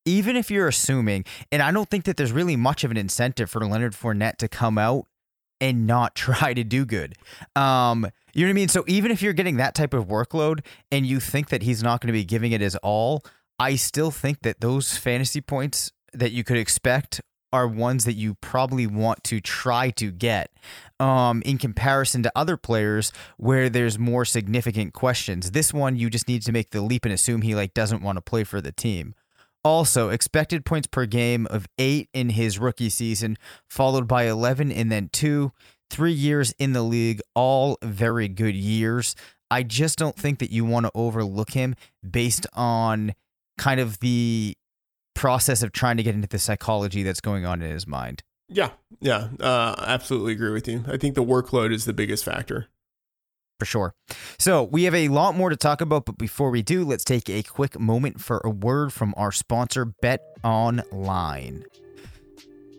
Even 0.04 0.36
if 0.36 0.50
you're 0.50 0.68
assuming, 0.68 1.24
and 1.52 1.60
I 1.60 1.70
don't 1.70 1.88
think 1.88 2.04
that 2.04 2.16
there's 2.16 2.32
really 2.32 2.56
much 2.56 2.82
of 2.82 2.90
an 2.90 2.96
incentive 2.96 3.50
for 3.50 3.60
Leonard 3.64 3.92
Fournette 3.92 4.36
to 4.38 4.48
come 4.48 4.78
out 4.78 5.04
and 5.60 5.86
not 5.86 6.14
try 6.14 6.54
to 6.54 6.64
do 6.64 6.84
good. 6.84 7.14
Um, 7.54 8.06
you 8.34 8.44
know 8.44 8.48
what 8.48 8.50
I 8.50 8.54
mean? 8.54 8.68
So 8.68 8.84
even 8.86 9.10
if 9.10 9.22
you're 9.22 9.32
getting 9.32 9.56
that 9.56 9.74
type 9.74 9.94
of 9.94 10.06
workload 10.06 10.64
and 10.90 11.06
you 11.06 11.20
think 11.20 11.48
that 11.48 11.62
he's 11.62 11.82
not 11.82 12.00
going 12.00 12.08
to 12.08 12.12
be 12.12 12.24
giving 12.24 12.52
it 12.52 12.60
his 12.60 12.76
all, 12.76 13.24
I 13.58 13.76
still 13.76 14.10
think 14.10 14.42
that 14.42 14.60
those 14.60 14.96
fantasy 14.96 15.40
points 15.40 15.90
that 16.12 16.32
you 16.32 16.44
could 16.44 16.56
expect 16.56 17.20
are 17.52 17.66
ones 17.66 18.04
that 18.04 18.12
you 18.14 18.34
probably 18.34 18.86
want 18.86 19.24
to 19.24 19.40
try 19.40 19.90
to 19.90 20.10
get 20.10 20.50
um, 21.00 21.42
in 21.46 21.58
comparison 21.58 22.22
to 22.22 22.32
other 22.36 22.56
players 22.56 23.10
where 23.36 23.68
there's 23.68 23.98
more 23.98 24.24
significant 24.24 24.92
questions. 24.92 25.52
This 25.52 25.72
one, 25.72 25.96
you 25.96 26.10
just 26.10 26.28
need 26.28 26.42
to 26.42 26.52
make 26.52 26.70
the 26.70 26.82
leap 26.82 27.04
and 27.04 27.14
assume 27.14 27.42
he 27.42 27.54
like 27.54 27.74
doesn't 27.74 28.02
want 28.02 28.16
to 28.16 28.22
play 28.22 28.44
for 28.44 28.60
the 28.60 28.72
team. 28.72 29.14
Also, 29.64 30.10
expected 30.10 30.64
points 30.64 30.86
per 30.86 31.04
game 31.06 31.46
of 31.50 31.66
eight 31.78 32.08
in 32.12 32.30
his 32.30 32.58
rookie 32.58 32.90
season, 32.90 33.36
followed 33.68 34.06
by 34.06 34.24
11 34.24 34.70
and 34.70 34.92
then 34.92 35.08
two. 35.12 35.52
Three 35.90 36.12
years 36.12 36.54
in 36.58 36.74
the 36.74 36.82
league, 36.82 37.20
all 37.34 37.78
very 37.82 38.28
good 38.28 38.54
years. 38.54 39.16
I 39.50 39.62
just 39.62 39.98
don't 39.98 40.16
think 40.16 40.38
that 40.38 40.50
you 40.50 40.64
want 40.66 40.84
to 40.84 40.92
overlook 40.94 41.52
him 41.52 41.74
based 42.08 42.46
on 42.52 43.14
kind 43.58 43.80
of 43.80 44.00
the 44.00 44.54
process 45.14 45.62
of 45.62 45.72
trying 45.72 45.96
to 45.98 46.02
get 46.02 46.14
into 46.14 46.28
the 46.28 46.38
psychology 46.38 47.02
that's 47.02 47.20
going 47.20 47.44
on 47.44 47.60
in 47.60 47.70
his 47.70 47.86
mind. 47.86 48.22
yeah, 48.48 48.70
yeah. 49.00 49.28
Uh, 49.40 49.74
absolutely 49.86 50.32
agree 50.32 50.52
with 50.52 50.66
you. 50.68 50.84
I 50.88 50.96
think 50.96 51.14
the 51.14 51.24
workload 51.24 51.72
is 51.72 51.84
the 51.84 51.92
biggest 51.92 52.24
factor. 52.24 52.68
for 53.58 53.66
sure. 53.66 53.94
So 54.38 54.62
we 54.62 54.84
have 54.84 54.94
a 54.94 55.08
lot 55.08 55.34
more 55.34 55.50
to 55.50 55.56
talk 55.56 55.80
about, 55.80 56.06
but 56.06 56.16
before 56.16 56.50
we 56.50 56.62
do, 56.62 56.84
let's 56.84 57.04
take 57.04 57.28
a 57.28 57.42
quick 57.42 57.78
moment 57.78 58.20
for 58.20 58.40
a 58.44 58.50
word 58.50 58.92
from 58.92 59.12
our 59.16 59.32
sponsor, 59.32 59.84
Bet 60.00 60.20
Online. 60.44 61.64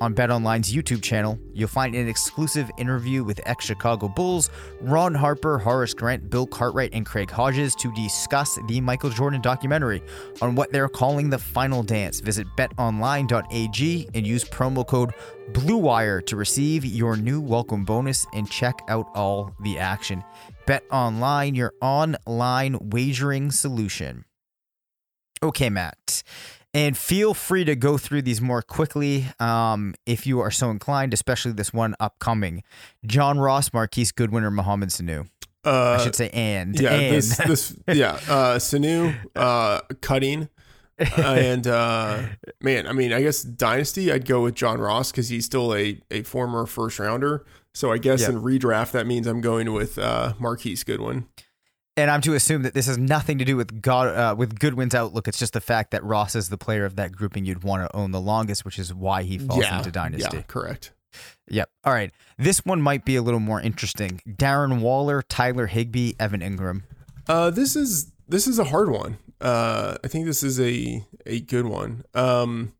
on 0.00 0.14
BetOnline's 0.14 0.72
YouTube 0.72 1.02
channel, 1.02 1.38
you'll 1.52 1.68
find 1.68 1.94
an 1.94 2.08
exclusive 2.08 2.70
interview 2.78 3.24
with 3.24 3.40
ex 3.46 3.64
Chicago 3.64 4.08
Bulls, 4.08 4.50
Ron 4.80 5.14
Harper, 5.14 5.58
Horace 5.58 5.94
Grant, 5.94 6.30
Bill 6.30 6.46
Cartwright, 6.46 6.92
and 6.92 7.04
Craig 7.04 7.30
Hodges 7.30 7.74
to 7.76 7.92
discuss 7.94 8.58
the 8.68 8.80
Michael 8.80 9.10
Jordan 9.10 9.40
documentary 9.40 10.02
on 10.40 10.54
what 10.54 10.72
they're 10.72 10.88
calling 10.88 11.30
the 11.30 11.38
final 11.38 11.82
dance. 11.82 12.20
Visit 12.20 12.46
betonline.ag 12.56 14.08
and 14.14 14.26
use 14.26 14.44
promo 14.44 14.86
code 14.86 15.12
BLUEWIRE 15.52 16.26
to 16.26 16.36
receive 16.36 16.84
your 16.84 17.16
new 17.16 17.40
welcome 17.40 17.84
bonus 17.84 18.26
and 18.34 18.50
check 18.50 18.80
out 18.88 19.06
all 19.14 19.54
the 19.60 19.78
action. 19.78 20.22
Bet 20.66 20.84
Online, 20.90 21.54
your 21.54 21.72
online 21.80 22.76
wagering 22.80 23.50
solution. 23.50 24.24
Okay, 25.42 25.70
Matt. 25.70 26.22
And 26.74 26.96
feel 26.98 27.32
free 27.34 27.64
to 27.64 27.74
go 27.74 27.96
through 27.96 28.22
these 28.22 28.40
more 28.42 28.60
quickly 28.62 29.26
um, 29.40 29.94
if 30.04 30.26
you 30.26 30.40
are 30.40 30.50
so 30.50 30.70
inclined, 30.70 31.14
especially 31.14 31.52
this 31.52 31.72
one 31.72 31.94
upcoming. 31.98 32.62
John 33.06 33.38
Ross, 33.38 33.72
Marquise 33.72 34.12
Goodwin, 34.12 34.44
or 34.44 34.50
Mohamed 34.50 34.90
Sanu. 34.90 35.28
Uh, 35.64 35.96
I 35.98 36.04
should 36.04 36.14
say 36.14 36.30
and. 36.30 36.78
yeah, 36.78 36.92
and. 36.92 37.14
this, 37.16 37.36
this, 37.38 37.76
yeah, 37.88 38.12
uh, 38.28 38.56
Sanu, 38.58 39.14
uh, 39.34 39.80
cutting, 40.02 40.48
and 41.16 41.66
uh, 41.66 42.22
man, 42.60 42.86
I 42.86 42.92
mean, 42.92 43.12
I 43.12 43.22
guess 43.22 43.42
dynasty, 43.42 44.12
I'd 44.12 44.26
go 44.26 44.42
with 44.42 44.54
John 44.54 44.78
Ross 44.80 45.10
because 45.10 45.28
he's 45.30 45.44
still 45.46 45.74
a 45.74 46.00
a 46.10 46.22
former 46.22 46.66
first 46.66 46.98
rounder. 46.98 47.44
So 47.74 47.92
I 47.92 47.98
guess 47.98 48.22
Yep. 48.22 48.30
in 48.30 48.42
redraft, 48.42 48.90
that 48.92 49.06
means 49.06 49.26
I'm 49.26 49.40
going 49.40 49.72
with 49.72 49.98
uh, 49.98 50.34
Marquise 50.38 50.84
Goodwin. 50.84 51.26
And 51.98 52.12
I'm 52.12 52.20
to 52.20 52.34
assume 52.34 52.62
that 52.62 52.74
this 52.74 52.86
has 52.86 52.96
nothing 52.96 53.38
to 53.38 53.44
do 53.44 53.56
with 53.56 53.82
God 53.82 54.06
uh, 54.16 54.34
with 54.36 54.60
Goodwin's 54.60 54.94
outlook. 54.94 55.26
It's 55.26 55.38
just 55.38 55.52
the 55.52 55.60
fact 55.60 55.90
that 55.90 56.04
Ross 56.04 56.36
is 56.36 56.48
the 56.48 56.56
player 56.56 56.84
of 56.84 56.94
that 56.94 57.10
grouping 57.10 57.44
you'd 57.44 57.64
want 57.64 57.82
to 57.82 57.96
own 57.96 58.12
the 58.12 58.20
longest, 58.20 58.64
which 58.64 58.78
is 58.78 58.94
why 58.94 59.24
he 59.24 59.36
falls 59.36 59.64
yeah, 59.64 59.78
into 59.78 59.90
dynasty. 59.90 60.36
yeah, 60.36 60.42
correct. 60.42 60.92
Yep. 61.48 61.68
All 61.82 61.92
right. 61.92 62.12
This 62.38 62.64
one 62.64 62.80
might 62.80 63.04
be 63.04 63.16
a 63.16 63.22
little 63.22 63.40
more 63.40 63.60
interesting. 63.60 64.20
Darren 64.28 64.80
Waller, 64.80 65.22
Tyler 65.22 65.66
Higbee, 65.66 66.12
Evan 66.20 66.40
Engram. 66.40 66.82
Uh, 67.26 67.50
this 67.50 67.74
is 67.74 68.12
this 68.28 68.46
is 68.46 68.60
a 68.60 68.64
hard 68.64 68.90
one. 68.90 69.18
Uh, 69.40 69.96
I 70.04 70.06
think 70.06 70.24
this 70.26 70.44
is 70.44 70.60
a 70.60 71.04
a 71.26 71.40
good 71.40 71.66
one. 71.66 72.04
Um, 72.14 72.74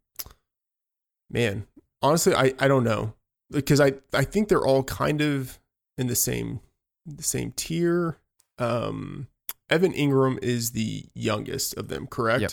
man, 1.28 1.66
honestly, 2.02 2.34
I 2.34 2.54
I 2.60 2.68
don't 2.68 2.84
know 2.84 3.14
because 3.50 3.80
I 3.80 3.94
I 4.12 4.22
think 4.22 4.48
they're 4.48 4.64
all 4.64 4.84
kind 4.84 5.20
of 5.20 5.58
in 5.96 6.06
the 6.06 6.14
same 6.14 6.60
the 7.04 7.24
same 7.24 7.50
tier. 7.52 8.18
Um, 8.58 9.28
Evan 9.70 9.92
Engram 9.92 10.42
is 10.42 10.70
the 10.72 11.04
youngest 11.14 11.74
of 11.76 11.88
them, 11.88 12.06
correct? 12.06 12.40
Yep. 12.42 12.52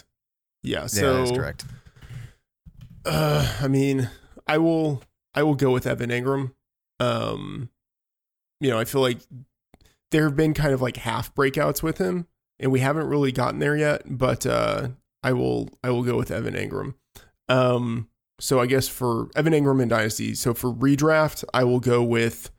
Yeah. 0.64 0.80
Yeah, 0.82 0.86
So 0.88 1.18
that's 1.26 1.32
correct. 1.38 1.66
uh, 3.06 3.58
I 3.62 3.68
mean, 3.68 4.10
I 4.48 4.58
will 4.58 5.02
I 5.34 5.44
will 5.44 5.56
go 5.56 5.72
with 5.72 5.86
Evan 5.88 6.10
Engram. 6.10 6.54
Um, 7.00 7.70
you 8.60 8.70
know, 8.70 8.80
I 8.80 8.86
feel 8.86 9.02
like 9.02 9.20
there 10.12 10.24
have 10.24 10.36
been 10.36 10.54
kind 10.54 10.74
of 10.74 10.82
like 10.82 10.98
half 10.98 11.34
breakouts 11.36 11.84
with 11.84 11.98
him, 11.98 12.28
and 12.60 12.72
we 12.72 12.80
haven't 12.80 13.08
really 13.08 13.32
gotten 13.32 13.60
there 13.60 13.76
yet. 13.76 14.04
But 14.06 14.46
uh, 14.46 14.90
I 15.24 15.34
will 15.34 15.70
I 15.84 15.90
will 15.92 16.04
go 16.04 16.18
with 16.18 16.32
Evan 16.32 16.54
Engram. 16.56 16.96
Um, 17.48 18.08
so 18.40 18.60
I 18.60 18.66
guess 18.66 18.88
for 18.88 19.30
Evan 19.36 19.54
Engram 19.54 19.82
and 19.82 19.90
Dynasty, 19.90 20.34
so 20.36 20.54
for 20.54 20.74
redraft, 20.74 21.44
I 21.54 21.64
will 21.64 21.80
go 21.80 22.02
with 22.04 22.50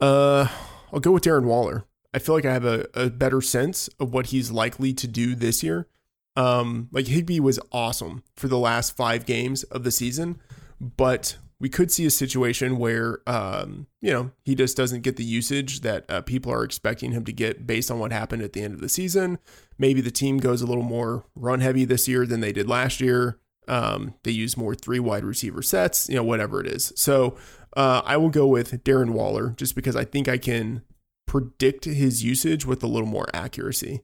uh, 0.00 0.48
I'll 0.92 1.00
go 1.00 1.12
with 1.12 1.24
Darren 1.24 1.44
Waller. 1.44 1.84
I 2.14 2.18
feel 2.18 2.34
like 2.34 2.44
I 2.44 2.52
have 2.52 2.64
a, 2.64 2.86
a 2.94 3.10
better 3.10 3.40
sense 3.40 3.88
of 4.00 4.12
what 4.12 4.26
he's 4.26 4.50
likely 4.50 4.92
to 4.94 5.06
do 5.06 5.34
this 5.34 5.62
year. 5.62 5.88
Um, 6.36 6.88
like 6.92 7.06
Higbee 7.06 7.40
was 7.40 7.58
awesome 7.72 8.22
for 8.36 8.48
the 8.48 8.58
last 8.58 8.94
five 8.94 9.24
games 9.24 9.62
of 9.64 9.84
the 9.84 9.90
season, 9.90 10.38
but 10.80 11.38
we 11.58 11.70
could 11.70 11.90
see 11.90 12.04
a 12.04 12.10
situation 12.10 12.76
where, 12.76 13.20
um, 13.26 13.86
you 14.02 14.12
know, 14.12 14.30
he 14.44 14.54
just 14.54 14.76
doesn't 14.76 15.00
get 15.00 15.16
the 15.16 15.24
usage 15.24 15.80
that 15.80 16.04
uh, 16.10 16.20
people 16.20 16.52
are 16.52 16.64
expecting 16.64 17.12
him 17.12 17.24
to 17.24 17.32
get 17.32 17.66
based 17.66 17.90
on 17.90 17.98
what 17.98 18.12
happened 18.12 18.42
at 18.42 18.52
the 18.52 18.62
end 18.62 18.74
of 18.74 18.80
the 18.80 18.90
season. 18.90 19.38
Maybe 19.78 20.02
the 20.02 20.10
team 20.10 20.36
goes 20.36 20.60
a 20.60 20.66
little 20.66 20.82
more 20.82 21.24
run 21.34 21.60
heavy 21.60 21.86
this 21.86 22.06
year 22.06 22.26
than 22.26 22.40
they 22.40 22.52
did 22.52 22.68
last 22.68 23.00
year. 23.00 23.38
Um, 23.68 24.14
they 24.22 24.30
use 24.30 24.56
more 24.56 24.74
three 24.74 25.00
wide 25.00 25.24
receiver 25.24 25.62
sets, 25.62 26.08
you 26.08 26.16
know, 26.16 26.22
whatever 26.24 26.60
it 26.60 26.66
is. 26.66 26.92
So 26.94 27.36
uh, 27.76 28.02
I 28.04 28.16
will 28.18 28.30
go 28.30 28.46
with 28.46 28.84
Darren 28.84 29.10
Waller 29.10 29.54
just 29.56 29.74
because 29.74 29.96
I 29.96 30.04
think 30.04 30.28
I 30.28 30.38
can 30.38 30.82
predict 31.26 31.84
his 31.84 32.24
usage 32.24 32.64
with 32.64 32.82
a 32.82 32.86
little 32.86 33.08
more 33.08 33.26
accuracy. 33.34 34.02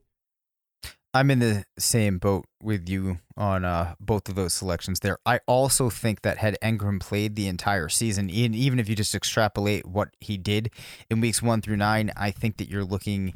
I'm 1.14 1.30
in 1.30 1.40
the 1.40 1.66
same 1.78 2.16
boat 2.16 2.46
with 2.62 2.88
you 2.88 3.18
on 3.36 3.66
uh, 3.66 3.94
both 4.00 4.30
of 4.30 4.34
those 4.34 4.54
selections 4.54 5.00
there. 5.00 5.18
I 5.26 5.40
also 5.46 5.90
think 5.90 6.22
that 6.22 6.38
had 6.38 6.56
Engram 6.62 7.00
played 7.00 7.36
the 7.36 7.48
entire 7.48 7.90
season, 7.90 8.30
and 8.30 8.54
even 8.54 8.78
if 8.78 8.88
you 8.88 8.96
just 8.96 9.14
extrapolate 9.14 9.86
what 9.86 10.08
he 10.20 10.38
did 10.38 10.70
in 11.10 11.20
weeks 11.20 11.42
one 11.42 11.60
through 11.60 11.76
nine, 11.76 12.10
I 12.16 12.30
think 12.30 12.56
that 12.56 12.70
you're 12.70 12.84
looking 12.84 13.34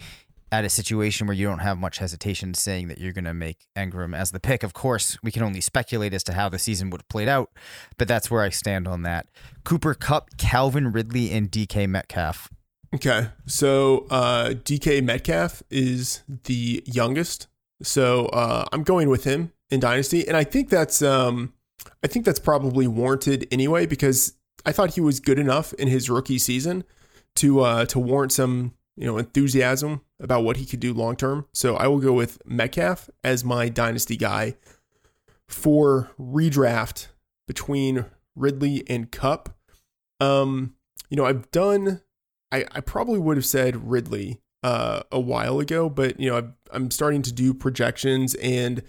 at 0.50 0.64
a 0.64 0.70
situation 0.70 1.26
where 1.26 1.36
you 1.36 1.46
don't 1.46 1.58
have 1.58 1.76
much 1.76 1.98
hesitation 1.98 2.54
saying 2.54 2.88
that 2.88 2.98
you're 2.98 3.12
going 3.12 3.24
to 3.24 3.34
make 3.34 3.66
Engram 3.76 4.16
as 4.16 4.30
the 4.30 4.40
pick. 4.40 4.62
Of 4.62 4.72
course, 4.72 5.18
we 5.22 5.30
can 5.30 5.42
only 5.42 5.60
speculate 5.60 6.14
as 6.14 6.24
to 6.24 6.32
how 6.32 6.48
the 6.48 6.58
season 6.58 6.88
would 6.90 7.02
have 7.02 7.08
played 7.08 7.28
out, 7.28 7.50
but 7.98 8.08
that's 8.08 8.30
where 8.30 8.42
I 8.42 8.48
stand 8.48 8.88
on 8.88 9.02
that. 9.02 9.26
Cooper 9.64 9.92
Kupp, 9.92 10.38
Calvin 10.38 10.92
Ridley, 10.92 11.30
and 11.30 11.50
DK 11.50 11.88
Metcalf. 11.88 12.48
Okay. 12.96 13.28
So 13.44 14.06
uh, 14.08 14.54
DK 14.54 15.04
Metcalf 15.04 15.62
is 15.70 16.22
the 16.44 16.82
youngest. 16.86 17.46
So 17.82 18.26
uh, 18.26 18.64
I'm 18.72 18.84
going 18.84 19.10
with 19.10 19.24
him 19.24 19.52
in 19.68 19.80
Dynasty. 19.80 20.26
And 20.26 20.34
I 20.34 20.44
think 20.44 20.70
that's 20.70 21.02
um, 21.02 21.52
I 22.02 22.06
think 22.06 22.24
that's 22.24 22.38
probably 22.38 22.86
warranted 22.86 23.46
anyway, 23.52 23.84
because 23.84 24.32
I 24.64 24.72
thought 24.72 24.94
he 24.94 25.02
was 25.02 25.20
good 25.20 25.38
enough 25.38 25.74
in 25.74 25.88
his 25.88 26.08
rookie 26.08 26.38
season 26.38 26.84
to 27.34 27.60
uh, 27.60 27.84
to 27.86 27.98
warrant 27.98 28.32
some, 28.32 28.72
you 28.96 29.04
know, 29.04 29.18
enthusiasm 29.18 30.00
about 30.18 30.44
what 30.44 30.56
he 30.56 30.64
could 30.64 30.80
do 30.80 30.94
long 30.94 31.16
term. 31.16 31.44
So 31.52 31.76
I 31.76 31.88
will 31.88 32.00
go 32.00 32.14
with 32.14 32.38
Metcalf 32.46 33.10
as 33.22 33.44
my 33.44 33.68
dynasty 33.68 34.16
guy 34.16 34.56
for 35.46 36.10
redraft 36.18 37.08
between 37.46 38.06
Ridley 38.34 38.84
and 38.88 39.12
Kupp. 39.12 39.54
Um, 40.18 40.76
you 41.10 41.16
know, 41.18 41.26
I've 41.26 41.50
done 41.50 42.00
I, 42.56 42.64
I 42.72 42.80
probably 42.80 43.18
would 43.18 43.36
have 43.36 43.46
said 43.46 43.88
Ridley 43.90 44.40
uh, 44.62 45.02
a 45.12 45.20
while 45.20 45.60
ago, 45.60 45.88
but 45.88 46.18
you 46.18 46.30
know 46.30 46.38
I've, 46.38 46.52
I'm 46.70 46.90
starting 46.90 47.22
to 47.22 47.32
do 47.32 47.52
projections, 47.52 48.34
and 48.36 48.82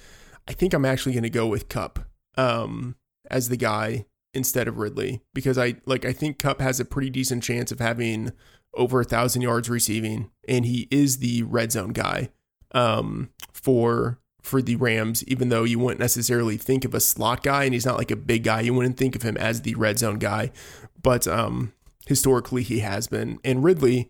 I 0.48 0.54
think 0.54 0.74
I'm 0.74 0.86
actually 0.86 1.14
going 1.14 1.24
to 1.24 1.30
go 1.30 1.48
with 1.48 1.70
Kupp 1.70 2.00
um, 2.38 2.96
as 3.30 3.50
the 3.50 3.58
guy 3.58 4.06
instead 4.34 4.68
of 4.68 4.78
Ridley 4.78 5.22
because 5.34 5.58
I 5.58 5.76
like 5.86 6.06
I 6.06 6.14
think 6.14 6.40
Kupp 6.40 6.62
has 6.62 6.80
a 6.80 6.86
pretty 6.86 7.10
decent 7.10 7.44
chance 7.44 7.72
of 7.72 7.80
having 7.80 8.32
over 8.74 9.02
a 9.02 9.06
thousand 9.06 9.42
yards 9.42 9.70
receiving, 9.70 10.32
and 10.48 10.66
he 10.66 10.88
is 10.90 11.18
the 11.18 11.44
red 11.44 11.72
zone 11.72 11.92
guy 11.92 12.30
um, 12.72 13.30
for 13.52 14.20
for 14.42 14.62
the 14.62 14.78
Rams. 14.78 15.24
Even 15.28 15.50
though 15.50 15.66
you 15.66 15.80
wouldn't 15.80 16.00
necessarily 16.00 16.56
think 16.56 16.86
of 16.86 16.96
a 16.96 17.02
slot 17.02 17.44
guy, 17.44 17.66
and 17.66 17.74
he's 17.74 17.86
not 17.86 17.98
like 17.98 18.12
a 18.12 18.16
big 18.16 18.44
guy, 18.44 18.62
you 18.62 18.74
wouldn't 18.74 18.98
think 18.98 19.16
of 19.16 19.24
him 19.24 19.36
as 19.36 19.64
the 19.64 19.76
red 19.76 20.00
zone 20.00 20.20
guy, 20.20 20.52
but 21.02 21.28
um, 21.28 21.74
historically 22.08 22.64
he 22.64 22.80
has 22.80 23.08
been. 23.08 23.40
And 23.44 23.64
Ridley, 23.64 24.10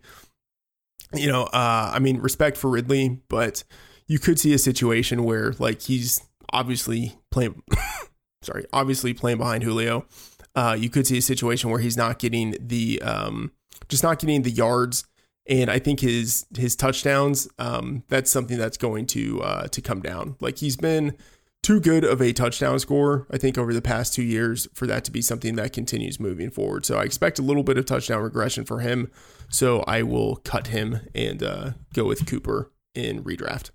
you 1.12 1.26
know, 1.26 1.44
uh, 1.44 1.90
I 1.92 1.98
mean, 1.98 2.18
respect 2.18 2.56
for 2.56 2.70
Ridley, 2.70 3.20
but 3.28 3.64
you 4.06 4.18
could 4.18 4.38
see 4.38 4.54
a 4.54 4.58
situation 4.58 5.24
where 5.24 5.52
like 5.58 5.82
he's 5.82 6.20
obviously 6.52 7.18
playing, 7.30 7.62
sorry, 8.42 8.64
obviously 8.72 9.12
playing 9.12 9.38
behind 9.38 9.64
Julio. 9.64 10.06
Uh, 10.54 10.76
you 10.78 10.88
could 10.88 11.06
see 11.06 11.18
a 11.18 11.22
situation 11.22 11.70
where 11.70 11.80
he's 11.80 11.96
not 11.96 12.18
getting 12.18 12.56
the, 12.60 13.02
um, 13.02 13.52
just 13.88 14.02
not 14.02 14.18
getting 14.18 14.42
the 14.42 14.50
yards. 14.50 15.04
And 15.48 15.70
I 15.70 15.78
think 15.78 16.00
his 16.00 16.44
his 16.56 16.76
touchdowns, 16.76 17.48
um, 17.58 18.04
that's 18.08 18.30
something 18.30 18.58
that's 18.58 18.76
going 18.76 19.06
to 19.06 19.40
uh, 19.42 19.68
to 19.68 19.80
come 19.80 20.02
down. 20.02 20.36
Like 20.40 20.58
he's 20.58 20.76
been 20.76 21.16
too 21.62 21.80
good 21.80 22.04
of 22.04 22.20
a 22.20 22.32
touchdown 22.32 22.78
scorer, 22.78 23.26
I 23.30 23.38
think, 23.38 23.58
over 23.58 23.74
the 23.74 23.82
past 23.82 24.14
two 24.14 24.22
years 24.22 24.68
for 24.72 24.86
that 24.86 25.04
to 25.04 25.10
be 25.10 25.20
something 25.20 25.56
that 25.56 25.72
continues 25.72 26.18
moving 26.18 26.50
forward. 26.50 26.86
So 26.86 26.98
I 26.98 27.02
expect 27.02 27.38
a 27.38 27.42
little 27.42 27.62
bit 27.62 27.76
of 27.76 27.84
touchdown 27.84 28.22
regression 28.22 28.64
for 28.64 28.80
him. 28.80 29.10
So 29.50 29.80
I 29.86 30.02
will 30.02 30.36
cut 30.36 30.68
him 30.68 31.00
and 31.14 31.42
uh, 31.42 31.70
go 31.92 32.04
with 32.04 32.26
Cooper 32.26 32.70
in 32.94 33.24
redraft. 33.24 33.70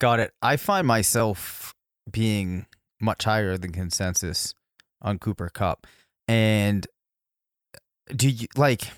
Got 0.00 0.20
it. 0.20 0.32
I 0.40 0.56
find 0.56 0.86
myself 0.86 1.74
being 2.10 2.66
much 3.00 3.24
higher 3.24 3.56
than 3.56 3.72
consensus 3.72 4.54
on 5.02 5.18
Cooper 5.18 5.48
Kupp. 5.48 5.86
And 6.28 6.86
do 8.14 8.28
you 8.28 8.46
like 8.56 8.88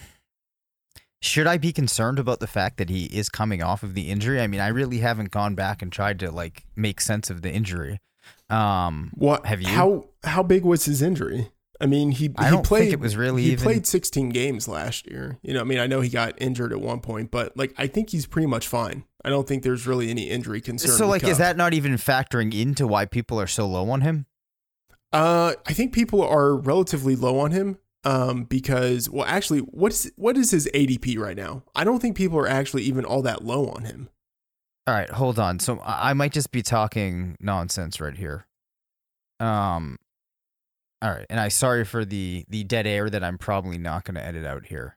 should 1.27 1.47
I 1.47 1.59
be 1.59 1.73
concerned 1.73 2.19
about 2.19 2.41
the 2.41 2.47
fact 2.47 2.79
that 2.79 2.89
he 2.89 3.07
is 3.07 3.29
coming 3.29 3.63
off 3.63 3.83
of 3.83 3.95
the 3.95 4.11
injury? 4.11 4.41
I 4.41 4.47
mean, 4.47 4.61
I 4.61 4.69
really 4.69 4.99
haven't 4.99 5.31
gone 5.31 5.55
back 5.55 5.83
and 5.83 5.93
tried 5.93 6.21
to 6.21 6.31
like 6.31 6.65
make 6.77 7.01
sense 7.01 7.29
of 7.31 7.43
the 7.43 7.51
injury. 7.51 8.01
Um 8.49 9.11
What 9.15 9.47
Have 9.47 9.61
you? 9.61 9.69
How 9.69 10.09
how 10.25 10.43
big 10.43 10.65
was 10.65 10.85
his 10.85 11.03
injury? 11.03 11.51
I 11.81 11.87
mean, 11.87 12.13
he 12.13 12.31
I 12.37 12.45
he 12.47 12.51
don't 12.51 12.65
played. 12.65 12.83
think 12.83 12.93
it 12.95 13.01
was 13.01 13.17
really 13.17 13.43
he 13.43 13.53
even 13.53 13.63
played 13.63 13.87
16 13.87 14.31
games 14.31 14.67
last 14.67 15.07
year. 15.07 15.39
You 15.43 15.53
know, 15.53 15.61
I 15.61 15.65
mean, 15.65 15.79
I 15.79 15.87
know 15.87 16.01
he 16.01 16.09
got 16.09 16.41
injured 16.41 16.73
at 16.73 16.81
one 16.81 17.01
point, 17.01 17.31
but 17.31 17.57
like 17.57 17.75
I 17.77 17.87
think 17.87 18.11
he's 18.11 18.27
pretty 18.27 18.47
much 18.47 18.67
fine. 18.67 19.05
I 19.25 19.29
don't 19.29 19.47
think 19.47 19.63
there's 19.63 19.87
really 19.87 20.09
any 20.09 20.31
injury 20.31 20.61
concern. 20.61 20.93
So 20.93 21.07
like 21.07 21.25
is 21.25 21.39
that 21.39 21.57
not 21.57 21.75
even 21.75 21.95
factoring 21.95 22.59
into 22.59 22.87
why 22.87 23.05
people 23.05 23.41
are 23.41 23.47
so 23.47 23.67
low 23.67 23.91
on 23.91 24.01
him? 24.01 24.27
Uh, 25.13 25.55
I 25.67 25.73
think 25.73 25.93
people 25.93 26.23
are 26.23 26.55
relatively 26.57 27.17
low 27.17 27.39
on 27.39 27.51
him. 27.51 27.79
Um, 28.07 28.45
because 28.45 29.11
well, 29.11 29.27
actually, 29.27 29.59
what's 29.59 30.09
what 30.15 30.37
is 30.37 30.53
his 30.53 30.69
ADP 30.73 31.19
right 31.19 31.37
now? 31.37 31.65
I 31.75 31.83
don't 31.83 31.99
think 31.99 32.17
people 32.17 32.39
are 32.39 32.47
actually 32.47 32.85
even 32.85 33.05
all 33.05 33.21
that 33.23 33.45
low 33.45 33.67
on 33.67 33.85
him. 33.85 34.09
All 34.87 34.95
right, 34.95 35.11
hold 35.11 35.41
on. 35.41 35.59
So 35.59 35.81
I 35.85 36.13
might 36.15 36.33
just 36.33 36.53
be 36.53 36.63
talking 36.63 37.37
nonsense 37.41 38.01
right 38.01 38.17
here. 38.17 38.47
Um, 39.41 39.99
all 41.03 41.11
right, 41.11 41.27
and 41.29 41.41
I 41.41 41.49
sorry 41.49 41.85
for 41.85 42.05
the 42.05 42.45
the 42.49 42.63
dead 42.63 42.87
air 42.87 43.11
that 43.11 43.25
I'm 43.25 43.39
probably 43.39 43.77
not 43.77 44.05
going 44.05 44.15
to 44.15 44.25
edit 44.25 44.47
out 44.47 44.67
here. 44.67 44.97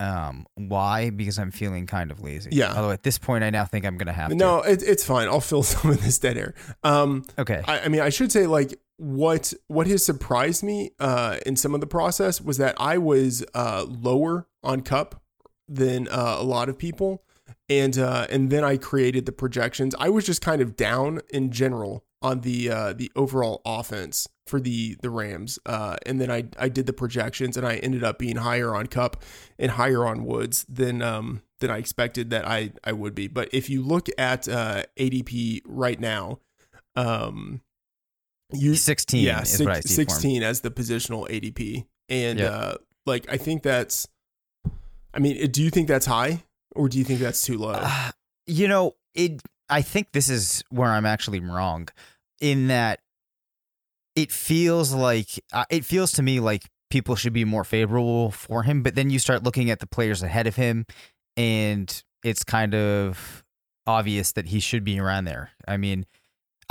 Um, 0.00 0.46
why? 0.56 1.10
Because 1.10 1.38
I'm 1.38 1.52
feeling 1.52 1.86
kind 1.86 2.10
of 2.10 2.20
lazy. 2.20 2.50
Yeah. 2.52 2.74
Although 2.74 2.90
at 2.90 3.04
this 3.04 3.18
point, 3.18 3.44
I 3.44 3.50
now 3.50 3.64
think 3.64 3.86
I'm 3.86 3.96
going 3.96 4.08
to 4.08 4.12
have 4.12 4.30
to. 4.30 4.34
No, 4.34 4.60
it, 4.62 4.82
it's 4.82 5.04
fine. 5.04 5.28
I'll 5.28 5.40
fill 5.40 5.62
some 5.62 5.92
of 5.92 6.02
this 6.02 6.18
dead 6.18 6.36
air. 6.36 6.54
Um, 6.82 7.24
Okay. 7.38 7.62
I, 7.68 7.82
I 7.82 7.88
mean, 7.88 8.00
I 8.00 8.08
should 8.08 8.32
say 8.32 8.48
like 8.48 8.80
what 9.02 9.52
what 9.66 9.88
has 9.88 10.04
surprised 10.04 10.62
me 10.62 10.92
uh, 11.00 11.38
in 11.44 11.56
some 11.56 11.74
of 11.74 11.80
the 11.80 11.88
process 11.88 12.40
was 12.40 12.58
that 12.58 12.76
I 12.78 12.98
was 12.98 13.44
uh, 13.52 13.84
lower 13.88 14.46
on 14.62 14.82
Kupp 14.82 15.20
than 15.68 16.06
uh, 16.06 16.36
a 16.38 16.44
lot 16.44 16.68
of 16.68 16.78
people, 16.78 17.24
and 17.68 17.98
uh, 17.98 18.28
and 18.30 18.48
then 18.50 18.62
I 18.62 18.76
created 18.76 19.26
the 19.26 19.32
projections. 19.32 19.96
I 19.98 20.08
was 20.08 20.24
just 20.24 20.40
kind 20.40 20.62
of 20.62 20.76
down 20.76 21.20
in 21.30 21.50
general 21.50 22.04
on 22.22 22.42
the 22.42 22.70
uh, 22.70 22.92
the 22.92 23.10
overall 23.16 23.60
offense 23.66 24.28
for 24.46 24.60
the 24.60 24.96
the 25.02 25.10
Rams, 25.10 25.58
uh, 25.66 25.96
and 26.06 26.20
then 26.20 26.30
I 26.30 26.44
I 26.56 26.68
did 26.68 26.86
the 26.86 26.92
projections, 26.92 27.56
and 27.56 27.66
I 27.66 27.78
ended 27.78 28.04
up 28.04 28.20
being 28.20 28.36
higher 28.36 28.72
on 28.72 28.86
Kupp 28.86 29.20
and 29.58 29.72
higher 29.72 30.06
on 30.06 30.24
Woods 30.24 30.64
than 30.68 31.02
um 31.02 31.42
than 31.58 31.72
I 31.72 31.78
expected 31.78 32.30
that 32.30 32.46
I 32.46 32.70
I 32.84 32.92
would 32.92 33.16
be. 33.16 33.26
But 33.26 33.48
if 33.52 33.68
you 33.68 33.82
look 33.82 34.06
at 34.16 34.42
ADP 34.42 35.62
right 35.66 35.98
now, 35.98 36.38
um, 36.94 37.62
you 38.52 38.74
16 38.74 39.22
yeah, 39.24 39.42
is 39.42 39.50
six- 39.50 39.60
what 39.60 39.76
I 39.76 39.80
see 39.80 39.94
for 39.94 40.00
him. 40.02 40.08
16 40.08 40.42
as 40.42 40.60
the 40.60 40.70
positional 40.70 41.28
ADP. 41.28 41.86
And 42.08 42.38
Yeah. 42.38 42.46
uh 42.46 42.74
like 43.06 43.30
I 43.30 43.36
think 43.36 43.62
that's 43.62 44.06
I 45.14 45.18
mean, 45.18 45.50
do 45.50 45.62
you 45.62 45.70
think 45.70 45.88
that's 45.88 46.06
high 46.06 46.44
or 46.74 46.88
do 46.88 46.98
you 46.98 47.04
think 47.04 47.20
that's 47.20 47.42
too 47.44 47.58
low? 47.58 47.72
Uh, 47.74 48.10
you 48.46 48.66
know, 48.68 48.94
it. 49.14 49.42
I 49.68 49.82
think 49.82 50.12
this 50.12 50.28
is 50.28 50.62
where 50.70 50.90
I'm 50.90 51.04
actually 51.06 51.40
wrong, 51.40 51.88
in 52.40 52.68
that 52.68 53.00
it 54.16 54.32
feels 54.32 54.92
like 54.92 55.28
uh, 55.52 55.64
it 55.70 55.84
feels 55.84 56.12
to 56.12 56.22
me 56.22 56.40
like 56.40 56.64
people 56.90 57.16
should 57.16 57.32
be 57.32 57.44
more 57.44 57.64
favorable 57.64 58.30
for 58.30 58.62
him, 58.64 58.82
but 58.82 58.94
then 58.94 59.10
you 59.10 59.18
start 59.18 59.42
looking 59.42 59.70
at 59.70 59.80
the 59.80 59.86
players 59.86 60.22
ahead 60.22 60.46
of 60.46 60.56
him, 60.56 60.84
and 61.36 62.02
it's 62.22 62.44
kind 62.44 62.74
of 62.74 63.44
obvious 63.86 64.32
that 64.32 64.46
he 64.46 64.60
should 64.60 64.84
be 64.84 64.98
around 65.00 65.24
there. 65.24 65.50
I 65.66 65.76
mean. 65.76 66.06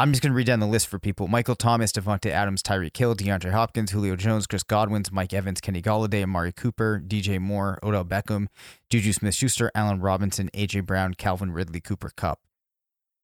I'm 0.02 0.12
just 0.12 0.24
going 0.24 0.32
to 0.32 0.36
read 0.36 0.48
down 0.48 0.60
the 0.60 0.66
list 0.68 0.88
for 0.88 0.98
people. 0.98 1.28
Michael 1.28 1.56
Thomas, 1.56 1.92
Davante 1.92 2.32
Adams, 2.32 2.64
Tyreek 2.64 2.98
Hill, 2.98 3.16
DeAndre 3.16 3.52
Hopkins, 3.52 3.92
Julio 3.92 4.16
Jones, 4.16 4.48
Chris 4.48 4.64
Godwins, 4.64 5.12
Mike 5.12 5.32
Evans, 5.32 5.62
Kenny 5.62 5.80
Golladay, 5.82 6.24
Amari 6.24 6.52
Cooper, 6.52 7.00
DJ 7.06 7.40
Moore, 7.40 7.78
Odell 7.84 8.04
Beckham, 8.04 8.48
Juju 8.90 9.14
Smith 9.14 9.36
Schuster, 9.36 9.70
Allen 9.76 10.00
Robinson, 10.02 10.50
AJ 10.56 10.88
Brown, 10.88 11.14
Calvin 11.14 11.52
Ridley, 11.52 11.82
Cooper 11.82 12.12
Kupp. 12.16 12.40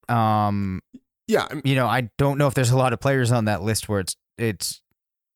Um, 0.08 0.80
yeah, 1.26 1.46
I'm- 1.50 1.62
you 1.64 1.74
know, 1.74 1.86
I 1.88 2.10
don't 2.16 2.38
know 2.38 2.46
if 2.46 2.54
there's 2.54 2.70
a 2.70 2.76
lot 2.76 2.92
of 2.92 3.00
players 3.00 3.32
on 3.32 3.46
that 3.46 3.62
list 3.62 3.88
where 3.88 4.00
it's 4.00 4.16
it's 4.38 4.80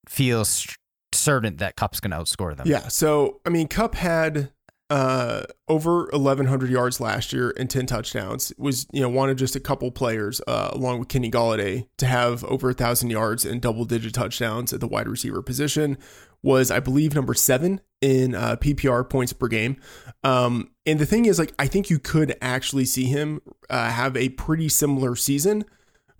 feels 0.07 0.65
certain 1.13 1.57
that 1.57 1.75
Kupp's 1.75 1.99
going 1.99 2.11
to 2.11 2.17
outscore 2.17 2.55
them. 2.55 2.67
yeah. 2.67 2.87
So 2.87 3.41
I 3.45 3.49
mean, 3.49 3.67
Kupp 3.67 3.95
had 3.95 4.51
uh 4.89 5.43
over 5.67 6.07
1100 6.11 6.69
yards 6.69 6.99
last 6.99 7.31
year 7.31 7.53
and 7.57 7.69
10 7.69 7.85
touchdowns 7.85 8.53
was 8.57 8.85
you 8.91 9.01
know 9.01 9.09
one 9.09 9.29
of 9.29 9.37
just 9.37 9.55
a 9.55 9.59
couple 9.59 9.89
players 9.91 10.41
uh, 10.47 10.69
along 10.73 10.99
with 10.99 11.07
Kenny 11.07 11.31
Golladay 11.31 11.87
to 11.97 12.05
have 12.05 12.43
over 12.45 12.69
a 12.69 12.73
thousand 12.73 13.09
yards 13.09 13.45
and 13.45 13.61
double 13.61 13.85
digit 13.85 14.13
touchdowns 14.13 14.73
at 14.73 14.81
the 14.81 14.87
wide 14.87 15.07
receiver 15.07 15.41
position 15.41 15.97
was 16.41 16.69
I 16.69 16.79
believe 16.81 17.15
number 17.15 17.33
seven 17.33 17.79
in 18.01 18.35
uh, 18.35 18.57
PPR 18.57 19.09
points 19.09 19.31
per 19.31 19.47
game. 19.47 19.77
Um 20.23 20.71
and 20.85 20.99
the 20.99 21.05
thing 21.05 21.25
is 21.25 21.39
like 21.39 21.53
I 21.57 21.67
think 21.67 21.89
you 21.89 21.97
could 21.97 22.35
actually 22.41 22.85
see 22.85 23.05
him 23.05 23.41
uh, 23.69 23.89
have 23.89 24.17
a 24.17 24.29
pretty 24.29 24.67
similar 24.67 25.15
season 25.15 25.63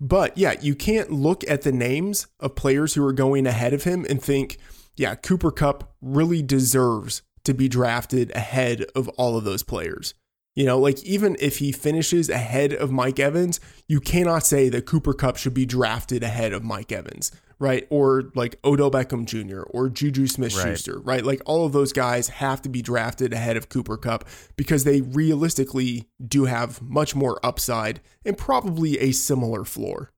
but 0.00 0.36
yeah 0.36 0.54
you 0.60 0.74
can't 0.74 1.10
look 1.10 1.44
at 1.48 1.62
the 1.62 1.72
names 1.72 2.26
of 2.40 2.54
players 2.56 2.94
who 2.94 3.04
are 3.04 3.12
going 3.12 3.46
ahead 3.46 3.74
of 3.74 3.84
him 3.84 4.06
and 4.08 4.22
think 4.22 4.58
yeah 4.96 5.14
Cooper 5.14 5.50
Kupp 5.50 5.94
really 6.00 6.42
deserves 6.42 7.22
to 7.44 7.54
be 7.54 7.68
drafted 7.68 8.34
ahead 8.34 8.84
of 8.94 9.08
all 9.10 9.36
of 9.36 9.44
those 9.44 9.62
players. 9.62 10.14
You 10.54 10.66
know, 10.66 10.78
like 10.78 11.02
even 11.02 11.36
if 11.40 11.58
he 11.58 11.72
finishes 11.72 12.28
ahead 12.30 12.72
of 12.72 12.92
Mike 12.92 13.18
Evans, 13.18 13.58
you 13.88 13.98
cannot 14.00 14.46
say 14.46 14.68
that 14.68 14.86
Cooper 14.86 15.12
Kupp 15.12 15.36
should 15.36 15.54
be 15.54 15.66
drafted 15.66 16.22
ahead 16.22 16.52
of 16.52 16.62
Mike 16.62 16.92
Evans, 16.92 17.32
right? 17.58 17.88
Or 17.90 18.30
like 18.36 18.56
Odell 18.64 18.90
Beckham 18.90 19.24
Jr. 19.24 19.62
or 19.62 19.88
Juju 19.88 20.28
Smith 20.28 20.52
Schuster, 20.52 20.98
right. 20.98 21.06
right? 21.06 21.24
Like 21.24 21.42
all 21.44 21.66
of 21.66 21.72
those 21.72 21.92
guys 21.92 22.28
have 22.28 22.62
to 22.62 22.68
be 22.68 22.82
drafted 22.82 23.32
ahead 23.32 23.56
of 23.56 23.68
Cooper 23.68 23.96
Kupp 23.96 24.28
because 24.56 24.84
they 24.84 25.00
realistically 25.00 26.08
do 26.24 26.44
have 26.44 26.80
much 26.80 27.16
more 27.16 27.40
upside 27.44 28.00
and 28.24 28.38
probably 28.38 29.00
a 29.00 29.10
similar 29.10 29.64
floor. 29.64 30.12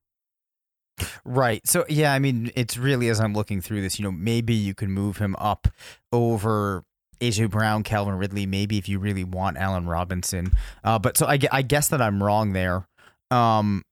Right. 1.25 1.67
So 1.67 1.87
yeah, 1.89 2.12
I 2.12 2.19
mean, 2.19 2.53
it's 2.55 2.77
really 2.77 3.09
as 3.09 3.21
I'm 3.21 3.33
looking 3.33 3.62
through 3.62 3.81
this, 3.81 3.99
you 3.99 4.05
know, 4.05 4.12
maybe 4.12 4.55
you 4.55 4.75
can 4.75 4.91
move 4.91 5.17
him 5.17 5.35
up 5.39 5.69
over 6.12 6.85
AJ 7.20 7.50
Brown, 7.50 7.83
Calvin 7.83 8.14
Ridley, 8.16 8.46
maybe 8.46 8.79
if 8.79 8.88
you 8.88 8.98
really 8.98 9.24
want 9.24 9.57
Allen 9.57 9.87
Robinson. 9.87 10.52
Uh, 10.85 10.98
but 10.98 11.16
so 11.16 11.26
I, 11.26 11.38
I 11.52 11.62
guess 11.62 11.88
that 11.88 12.00
I'm 12.02 12.22
wrong 12.22 12.52
there, 12.52 12.87
um, 13.31 13.83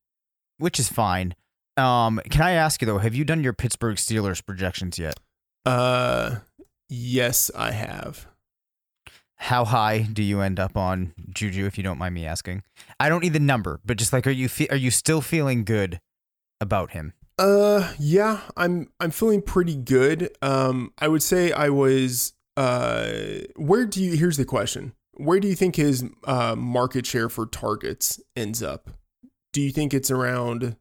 which 0.59 0.79
is 0.79 0.89
fine. 0.89 1.35
Um, 1.77 2.21
can 2.31 2.43
I 2.43 2.53
ask 2.53 2.81
you 2.81 2.87
though, 2.87 2.99
have 2.99 3.15
you 3.15 3.25
done 3.25 3.43
your 3.43 3.53
Pittsburgh 3.53 3.97
Steelers 3.97 4.45
projections 4.45 4.99
yet? 4.99 5.19
Uh, 5.67 6.37
yes, 6.89 7.51
I 7.57 7.73
have. 7.73 8.27
How 9.37 9.65
high 9.65 10.03
do 10.03 10.23
you 10.23 10.41
end 10.41 10.61
up 10.61 10.77
on 10.77 11.13
Juju, 11.35 11.67
if 11.67 11.77
you 11.77 11.85
don't 11.85 11.99
mind 11.99 12.15
me 12.15 12.25
asking? 12.25 12.63
I 13.01 13.09
don't 13.09 13.23
need 13.23 13.33
the 13.33 13.41
number, 13.41 13.81
but 13.85 13.97
just 13.99 14.13
like, 14.13 14.27
are 14.27 14.31
you 14.31 14.49
fe- 14.49 14.69
are 14.69 14.77
you 14.77 14.91
still 14.91 15.21
feeling 15.21 15.65
good 15.65 16.01
about 16.61 16.93
him? 16.93 17.13
Uh 17.37 17.93
yeah, 17.99 18.43
I'm 18.57 18.93
I'm 19.01 19.11
feeling 19.11 19.43
pretty 19.43 19.75
good. 19.75 20.31
Um 20.41 20.93
I 20.99 21.09
would 21.09 21.23
say 21.23 21.51
I 21.51 21.69
was 21.69 22.33
uh 22.57 23.13
where 23.57 23.87
do 23.87 24.03
you 24.03 24.17
here's 24.17 24.37
the 24.37 24.45
question. 24.45 24.93
Where 25.15 25.41
do 25.41 25.49
you 25.49 25.55
think 25.55 25.77
his 25.77 26.05
uh 26.25 26.55
market 26.57 27.07
share 27.07 27.29
for 27.29 27.47
targets 27.47 28.21
ends 28.37 28.63
up? 28.63 28.91
Do 29.53 29.61
you 29.61 29.71
think 29.71 29.93
it's 29.95 30.11
around 30.11 30.77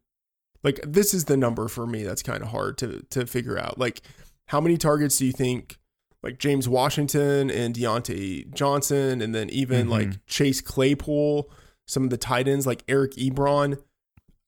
like 0.63 0.79
this 0.85 1.13
is 1.13 1.25
the 1.25 1.37
number 1.37 1.67
for 1.67 1.85
me 1.85 2.03
that's 2.03 2.23
kind 2.23 2.41
of 2.43 2.49
hard 2.49 2.77
to 2.79 3.03
to 3.11 3.25
figure 3.25 3.57
out. 3.57 3.77
Like 3.79 4.01
how 4.47 4.59
many 4.61 4.77
targets 4.77 5.17
do 5.17 5.25
you 5.25 5.31
think 5.31 5.77
like 6.21 6.39
James 6.39 6.69
Washington 6.69 7.49
and 7.51 7.75
Diontae 7.75 8.53
Johnson 8.53 9.21
and 9.21 9.33
then 9.35 9.49
even 9.49 9.87
Mhm. 9.87 9.89
like 9.89 10.25
Chase 10.25 10.61
Claypool, 10.61 11.49
some 11.87 12.03
of 12.03 12.09
the 12.11 12.17
tight 12.17 12.47
ends 12.47 12.65
like 12.65 12.83
Eric 12.87 13.11
Ebron, 13.13 13.77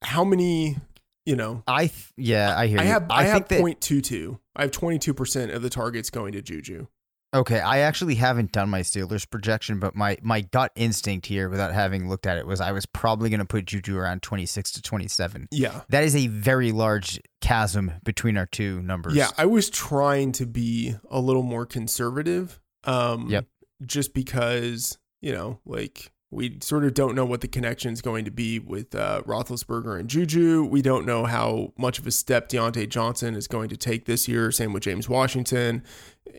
how 0.02 0.24
many, 0.24 0.78
you 1.26 1.36
know, 1.36 1.64
I 1.68 1.88
th- 1.88 2.14
yeah, 2.18 2.58
I 2.58 2.68
hear 2.68 2.80
I 2.80 2.84
you. 2.84 2.88
have 2.90 3.06
I, 3.10 3.24
think 3.24 3.34
have 3.34 3.48
that- 3.50 3.60
point 3.60 3.82
two 3.82 4.00
two. 4.02 4.40
I 4.56 4.62
have 4.62 4.72
twenty 4.72 5.00
two 5.00 5.14
percent 5.14 5.52
of 5.52 5.62
the 5.64 5.70
targets 5.70 6.10
going 6.10 6.32
to 6.34 6.42
Juju. 6.42 6.88
Okay, 7.36 7.60
I 7.60 7.80
actually 7.80 8.16
haven't 8.16 8.54
done 8.54 8.70
my 8.70 8.80
Steelers 8.80 9.30
projection, 9.30 9.78
but 9.80 9.94
my 9.94 10.18
my 10.22 10.42
gut 10.42 10.72
instinct 10.76 11.26
here, 11.28 11.50
without 11.50 11.74
having 11.74 12.08
looked 12.08 12.26
at 12.26 12.38
it, 12.38 12.48
was 12.48 12.62
I 12.62 12.72
was 12.72 12.86
probably 12.86 13.30
going 13.30 13.42
to 13.42 13.46
put 13.46 13.66
Juju 13.66 13.98
around 13.98 14.22
twenty 14.22 14.46
six 14.46 14.72
to 14.72 14.82
twenty 14.82 15.10
seven. 15.10 15.48
Yeah, 15.52 15.82
That 15.90 16.06
is 16.06 16.16
a 16.16 16.28
very 16.28 16.72
large 16.72 17.20
chasm 17.42 17.92
between 18.06 18.38
our 18.38 18.46
two 18.46 18.82
numbers. 18.82 19.16
yeah. 19.16 19.30
I 19.38 19.46
was 19.48 19.70
trying 19.70 20.32
to 20.34 20.46
be 20.46 20.96
a 21.12 21.20
little 21.20 21.44
more 21.44 21.66
conservative. 21.66 22.60
Um, 22.86 23.30
Yep. 23.30 23.46
Just 23.86 24.14
because 24.14 24.98
you 25.22 25.34
know, 25.34 25.60
like 25.66 26.12
we 26.32 26.58
sort 26.62 26.84
of 26.84 26.94
don't 26.94 27.16
know 27.16 27.26
what 27.26 27.42
the 27.42 27.48
connection 27.48 27.94
is 27.94 28.02
going 28.02 28.26
to 28.26 28.32
be 28.32 28.60
with 28.60 28.94
uh, 28.96 29.22
Roethlisberger 29.26 30.00
and 30.00 30.10
Juju. 30.10 30.66
We 30.66 30.82
don't 30.82 31.06
know 31.06 31.26
how 31.26 31.74
much 31.78 32.00
of 32.00 32.08
a 32.08 32.12
step 32.12 32.50
Diontae 32.50 32.90
Johnson 32.90 33.36
is 33.36 33.48
going 33.48 33.70
to 33.70 33.78
take 33.78 34.06
this 34.06 34.28
year. 34.28 34.52
Same 34.52 34.74
with 34.74 34.84
James 34.84 35.08
Washington, 35.08 35.84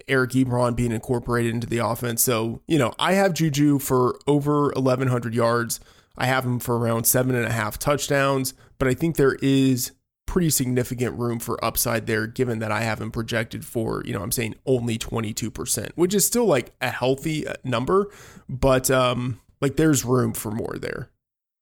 Eric 0.09 0.33
Ebron 0.33 0.77
being 0.77 0.92
incorporated 0.92 1.55
into 1.55 1.66
the 1.66 1.79
offense. 1.79 2.22
So 2.22 2.62
you 2.66 2.79
know, 2.79 2.94
I 2.99 3.14
have 3.14 3.35
Juju 3.35 3.79
for 3.79 4.18
over 4.27 4.72
eleven 4.72 5.09
hundred 5.09 5.35
yards. 5.35 5.81
I 6.18 6.27
have 6.27 6.44
him 6.44 6.59
for 6.59 6.79
around 6.79 7.05
seven 7.05 7.35
and 7.35 7.46
a 7.46 7.53
half 7.53 7.79
touchdowns, 7.79 8.55
but 8.79 8.88
I 8.88 8.94
think 8.94 9.16
there 9.16 9.37
is 9.42 9.92
pretty 10.27 10.51
significant 10.51 11.18
room 11.18 11.38
for 11.38 11.62
upside 11.64 12.07
there, 12.07 12.27
given 12.27 12.59
that 12.59 12.72
I 12.72 12.83
have 12.83 13.01
him 13.01 13.11
projected 13.11 13.64
for, 13.64 14.03
you 14.05 14.12
know, 14.12 14.22
I'm 14.22 14.33
saying 14.33 14.57
only 14.66 14.99
22%, 14.99 15.90
which 15.94 16.14
is 16.14 16.27
still 16.27 16.46
like 16.46 16.72
a 16.81 16.90
healthy 16.90 17.46
uh, 17.46 17.55
number, 17.64 18.11
but 18.49 18.90
um, 18.90 19.40
like 19.60 19.76
there's 19.76 20.04
room 20.04 20.32
for 20.32 20.50
more 20.50 20.76
there. 20.80 21.10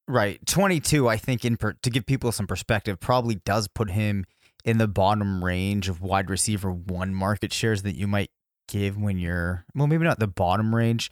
right. 0.09 0.45
Twenty 0.47 0.81
two, 0.81 1.09
I 1.09 1.17
think, 1.17 1.45
in 1.45 1.57
per- 1.57 1.75
to 1.83 1.91
give 1.91 2.07
people 2.07 2.33
some 2.33 2.47
perspective, 2.47 3.01
probably 3.01 3.37
does 3.37 3.69
put 3.69 3.91
him 3.91 4.25
in 4.65 4.79
the 4.79 4.89
bottom 4.89 5.45
range 5.45 5.89
of 5.89 6.01
wide 6.01 6.31
receiver 6.31 6.71
one 6.73 7.15
market 7.15 7.53
shares 7.53 7.83
that 7.83 7.97
you 7.97 8.07
might 8.07 8.31
give 8.69 8.97
when 8.97 9.19
you're 9.19 9.65
well, 9.75 9.87
maybe 9.87 10.05
not 10.05 10.19
the 10.19 10.27
bottom 10.27 10.75
range. 10.75 11.11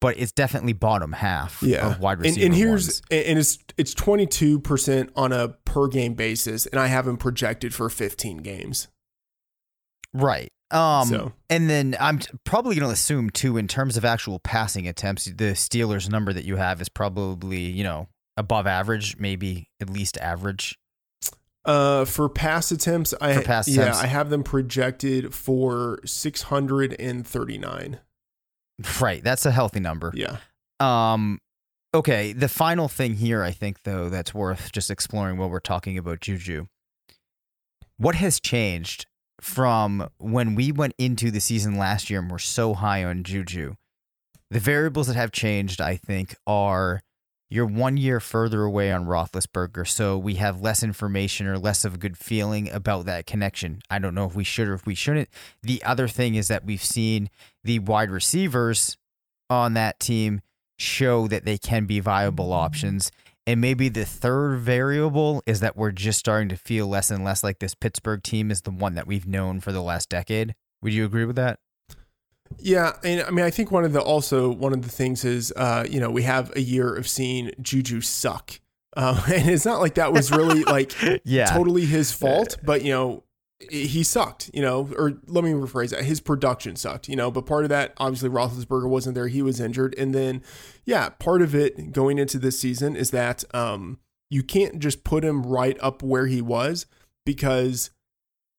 but 0.00 0.18
it's 0.18 0.32
definitely 0.32 0.72
bottom 0.74 1.12
half 1.12 1.62
Yeah, 1.62 1.86
of 1.92 2.00
wide 2.00 2.18
and, 2.26 2.36
and 2.36 2.54
here's 2.54 2.86
ones. 2.86 3.02
and 3.10 3.38
it's 3.38 3.58
it's 3.78 3.94
22 3.94 4.60
percent 4.60 5.10
on 5.16 5.32
a 5.32 5.48
per 5.64 5.88
game 5.88 6.14
basis, 6.14 6.66
and 6.66 6.78
I 6.80 6.88
have 6.88 7.06
him 7.08 7.16
projected 7.16 7.72
for 7.74 7.88
15 7.88 8.38
games. 8.38 8.88
right. 10.12 10.48
Um, 10.72 11.08
So- 11.08 11.32
and 11.50 11.68
then 11.68 11.96
I'm 12.00 12.18
t- 12.18 12.30
probably 12.44 12.74
going 12.76 12.88
to 12.88 12.92
assume 12.92 13.30
too, 13.30 13.56
in 13.58 13.68
terms 13.68 13.96
of 13.96 14.04
actual 14.04 14.38
passing 14.38 14.88
attempts, 14.88 15.26
the 15.26 15.52
Steelers 15.54 16.08
number 16.08 16.32
that 16.32 16.44
you 16.44 16.56
have 16.56 16.80
is 16.80 16.88
probably 16.88 17.60
you 17.60 17.84
know 17.84 18.08
above 18.36 18.66
average, 18.66 19.18
maybe 19.18 19.68
at 19.80 19.90
least 19.90 20.16
average. 20.18 20.78
Uh, 21.64 22.04
for 22.04 22.28
pass 22.28 22.72
attempts, 22.72 23.14
I 23.20 23.34
For 23.34 23.42
pass 23.42 23.68
yeah, 23.68 23.82
attempts. 23.82 24.00
I 24.00 24.06
have 24.06 24.30
them 24.30 24.42
projected 24.42 25.32
for 25.32 26.00
639. 26.04 28.00
Right. 29.00 29.22
That's 29.22 29.46
a 29.46 29.52
healthy 29.52 29.78
number. 29.78 30.12
Yeah. 30.14 30.38
Um, 30.80 31.38
okay. 31.94 32.32
The 32.32 32.48
final 32.48 32.88
thing 32.88 33.14
here, 33.14 33.44
I 33.44 33.52
think, 33.52 33.84
though, 33.84 34.08
that's 34.08 34.34
worth 34.34 34.72
just 34.72 34.90
exploring 34.90 35.36
while 35.36 35.50
we're 35.50 35.60
talking 35.60 35.96
about 35.98 36.20
Juju. 36.20 36.66
What 37.96 38.16
has 38.16 38.40
changed 38.40 39.06
from 39.42 40.08
when 40.18 40.54
we 40.54 40.70
went 40.72 40.94
into 40.98 41.30
the 41.30 41.40
season 41.40 41.76
last 41.76 42.08
year 42.08 42.20
and 42.20 42.30
we're 42.30 42.38
so 42.38 42.74
high 42.74 43.04
on 43.04 43.24
Juju? 43.24 43.74
The 44.50 44.60
variables 44.60 45.08
that 45.08 45.16
have 45.16 45.32
changed, 45.32 45.80
I 45.80 45.96
think, 45.96 46.36
are 46.46 47.00
you're 47.50 47.66
one 47.66 47.96
year 47.98 48.18
further 48.20 48.62
away 48.62 48.90
on 48.92 49.04
Roethlisberger, 49.04 49.86
so 49.86 50.16
we 50.16 50.36
have 50.36 50.62
less 50.62 50.82
information 50.82 51.46
or 51.46 51.58
less 51.58 51.84
of 51.84 51.94
a 51.94 51.98
good 51.98 52.16
feeling 52.16 52.70
about 52.70 53.04
that 53.06 53.26
connection. 53.26 53.82
I 53.90 53.98
don't 53.98 54.14
know 54.14 54.24
if 54.24 54.34
we 54.34 54.44
should 54.44 54.68
or 54.68 54.74
if 54.74 54.86
we 54.86 54.94
shouldn't. 54.94 55.28
The 55.62 55.82
other 55.84 56.08
thing 56.08 56.34
is 56.34 56.48
that 56.48 56.64
we've 56.64 56.82
seen 56.82 57.28
the 57.62 57.80
wide 57.80 58.10
receivers 58.10 58.96
on 59.50 59.74
that 59.74 60.00
team 60.00 60.40
show 60.78 61.28
that 61.28 61.44
they 61.44 61.58
can 61.58 61.84
be 61.84 62.00
viable 62.00 62.52
options. 62.52 63.10
And 63.46 63.60
maybe 63.60 63.88
the 63.88 64.04
third 64.04 64.58
variable 64.60 65.42
is 65.46 65.60
that 65.60 65.76
we're 65.76 65.90
just 65.90 66.18
starting 66.20 66.48
to 66.50 66.56
feel 66.56 66.86
less 66.86 67.10
and 67.10 67.24
less 67.24 67.42
like 67.42 67.58
this 67.58 67.74
Pittsburgh 67.74 68.22
team 68.22 68.50
is 68.50 68.62
the 68.62 68.70
one 68.70 68.94
that 68.94 69.06
we've 69.06 69.26
known 69.26 69.60
for 69.60 69.72
the 69.72 69.82
last 69.82 70.08
decade. 70.08 70.54
Would 70.80 70.92
you 70.94 71.04
agree 71.04 71.24
with 71.24 71.36
that? 71.36 71.58
Yeah, 72.58 72.92
and 73.02 73.22
I 73.22 73.30
mean, 73.30 73.44
I 73.44 73.50
think 73.50 73.70
one 73.70 73.84
of 73.84 73.92
the 73.92 74.00
also 74.00 74.50
one 74.50 74.72
of 74.72 74.82
the 74.82 74.88
things 74.88 75.24
is, 75.24 75.52
uh, 75.56 75.84
you 75.88 75.98
know, 76.00 76.10
we 76.10 76.22
have 76.22 76.54
a 76.54 76.60
year 76.60 76.94
of 76.94 77.08
seeing 77.08 77.50
Juju 77.60 78.00
suck, 78.02 78.60
um, 78.96 79.18
and 79.32 79.48
it's 79.50 79.64
not 79.64 79.80
like 79.80 79.94
that 79.94 80.12
was 80.12 80.30
really 80.30 80.62
like 80.64 80.94
Yeah. 81.24 81.46
totally 81.46 81.86
his 81.86 82.12
fault, 82.12 82.58
but 82.62 82.82
you 82.84 82.92
know, 82.92 83.24
he 83.70 84.02
sucked, 84.02 84.50
you 84.52 84.62
know, 84.62 84.88
or 84.96 85.18
let 85.26 85.44
me 85.44 85.52
rephrase 85.52 85.90
that, 85.90 86.04
his 86.04 86.20
production 86.20 86.76
sucked, 86.76 87.08
you 87.08 87.16
know, 87.16 87.30
but 87.30 87.46
part 87.46 87.64
of 87.64 87.70
that 87.70 87.94
obviously 87.98 88.28
Roethlisberger 88.28 88.88
wasn't 88.88 89.14
there, 89.14 89.28
he 89.28 89.42
was 89.42 89.60
injured, 89.60 89.94
and 89.98 90.14
then 90.14 90.42
yeah, 90.84 91.10
part 91.10 91.42
of 91.42 91.54
it 91.54 91.92
going 91.92 92.18
into 92.18 92.38
this 92.38 92.58
season 92.58 92.96
is 92.96 93.10
that 93.10 93.44
um, 93.54 93.98
you 94.30 94.42
can't 94.42 94.78
just 94.78 95.04
put 95.04 95.24
him 95.24 95.44
right 95.44 95.76
up 95.80 96.02
where 96.02 96.26
he 96.26 96.40
was 96.40 96.86
because 97.24 97.90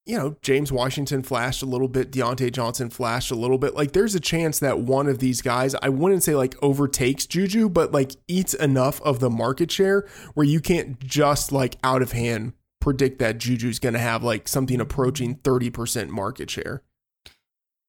you 0.06 0.18
know, 0.18 0.36
James 0.42 0.72
Washington 0.72 1.24
flashed 1.24 1.64
a 1.64 1.66
little 1.66 1.88
bit, 1.88 2.12
Diontae 2.12 2.52
Johnson 2.52 2.90
flashed 2.90 3.32
a 3.32 3.36
little 3.36 3.58
bit. 3.58 3.74
Like, 3.74 3.94
there's 3.94 4.16
a 4.16 4.20
chance 4.20 4.60
that 4.60 4.80
one 4.80 5.08
of 5.08 5.20
these 5.20 5.42
guys, 5.42 5.76
I 5.82 5.90
wouldn't 5.90 6.24
say 6.24 6.36
like 6.36 6.56
overtakes 6.62 7.26
Juju, 7.26 7.70
but 7.70 7.94
like 7.94 8.12
eats 8.28 8.54
enough 8.54 9.02
of 9.02 9.20
the 9.20 9.30
market 9.30 9.72
share 9.72 10.06
where 10.34 10.46
you 10.46 10.60
can't 10.60 11.00
just 11.00 11.52
like 11.52 11.78
out 11.84 12.02
of 12.02 12.12
hand 12.12 12.54
predict 12.84 13.18
that 13.20 13.38
Juju's 13.38 13.80
going 13.80 13.94
to 13.94 14.00
have 14.00 14.26
like 14.26 14.46
something 14.46 14.82
approaching 14.82 15.38
30% 15.38 16.10
market 16.10 16.50
share. 16.52 16.84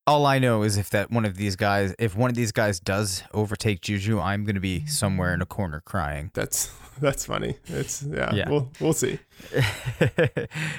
All 0.06 0.26
I 0.26 0.38
know 0.38 0.62
is 0.64 0.76
if 0.76 0.90
that 0.90 1.10
one 1.10 1.24
of 1.24 1.36
these 1.36 1.56
guys, 1.56 1.94
if 1.98 2.14
one 2.14 2.28
of 2.28 2.36
these 2.36 2.52
guys 2.52 2.78
does 2.78 3.22
overtake 3.32 3.80
Juju, 3.80 4.20
I'm 4.20 4.44
going 4.44 4.54
to 4.54 4.60
be 4.60 4.84
somewhere 4.84 5.32
in 5.32 5.40
a 5.40 5.46
corner 5.46 5.80
crying. 5.80 6.30
That's 6.34 6.70
that's 7.00 7.24
funny. 7.24 7.56
It's 7.64 8.02
yeah, 8.02 8.34
Yeah. 8.34 8.50
We'll 8.50 8.70
we'll 8.80 8.92
see. 8.92 9.18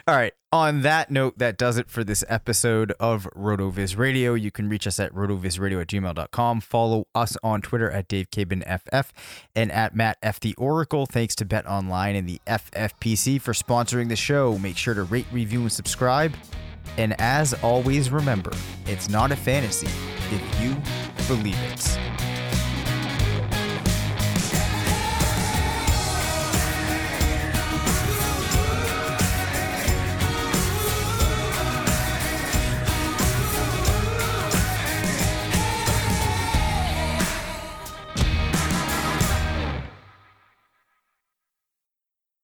All 0.08 0.16
right. 0.16 0.34
On 0.52 0.84
that 0.84 1.10
note, 1.10 1.40
that 1.40 1.58
does 1.58 1.78
it 1.78 1.90
for 1.90 2.04
this 2.04 2.24
episode 2.30 2.94
of 3.00 3.28
RotoViz 3.36 3.98
Radio. 3.98 4.36
You 4.36 4.52
can 4.52 4.70
reach 4.70 4.86
us 4.86 5.00
at 5.00 5.12
rotovizradio 5.12 5.82
at 5.82 5.88
gmail.com. 5.88 6.62
Follow 6.62 7.08
us 7.16 7.36
on 7.44 7.62
Twitter 7.62 7.90
at 7.90 8.08
DaveCabanFF 8.08 9.10
and 9.56 9.72
at 9.72 9.96
Matt 9.96 10.18
F. 10.22 10.40
The 10.40 10.54
Oracle. 10.56 11.08
Thanks 11.08 11.36
to 11.38 11.46
Bet 11.46 11.66
Online 11.66 12.16
and 12.16 12.30
the 12.30 12.40
FFPC 12.48 13.42
for 13.42 13.54
sponsoring 13.54 14.08
the 14.08 14.16
show. 14.16 14.58
Make 14.60 14.78
sure 14.78 14.94
to 14.94 15.04
rate, 15.04 15.26
review, 15.32 15.62
and 15.62 15.72
subscribe. 15.72 16.34
And 16.98 17.20
as 17.20 17.54
always, 17.56 18.10
remember, 18.12 18.52
it's 18.86 19.10
not 19.10 19.32
a 19.32 19.36
fantasy 19.36 19.88
if 20.32 20.62
you 20.62 20.76
believe 21.28 21.60
it. 21.72 22.35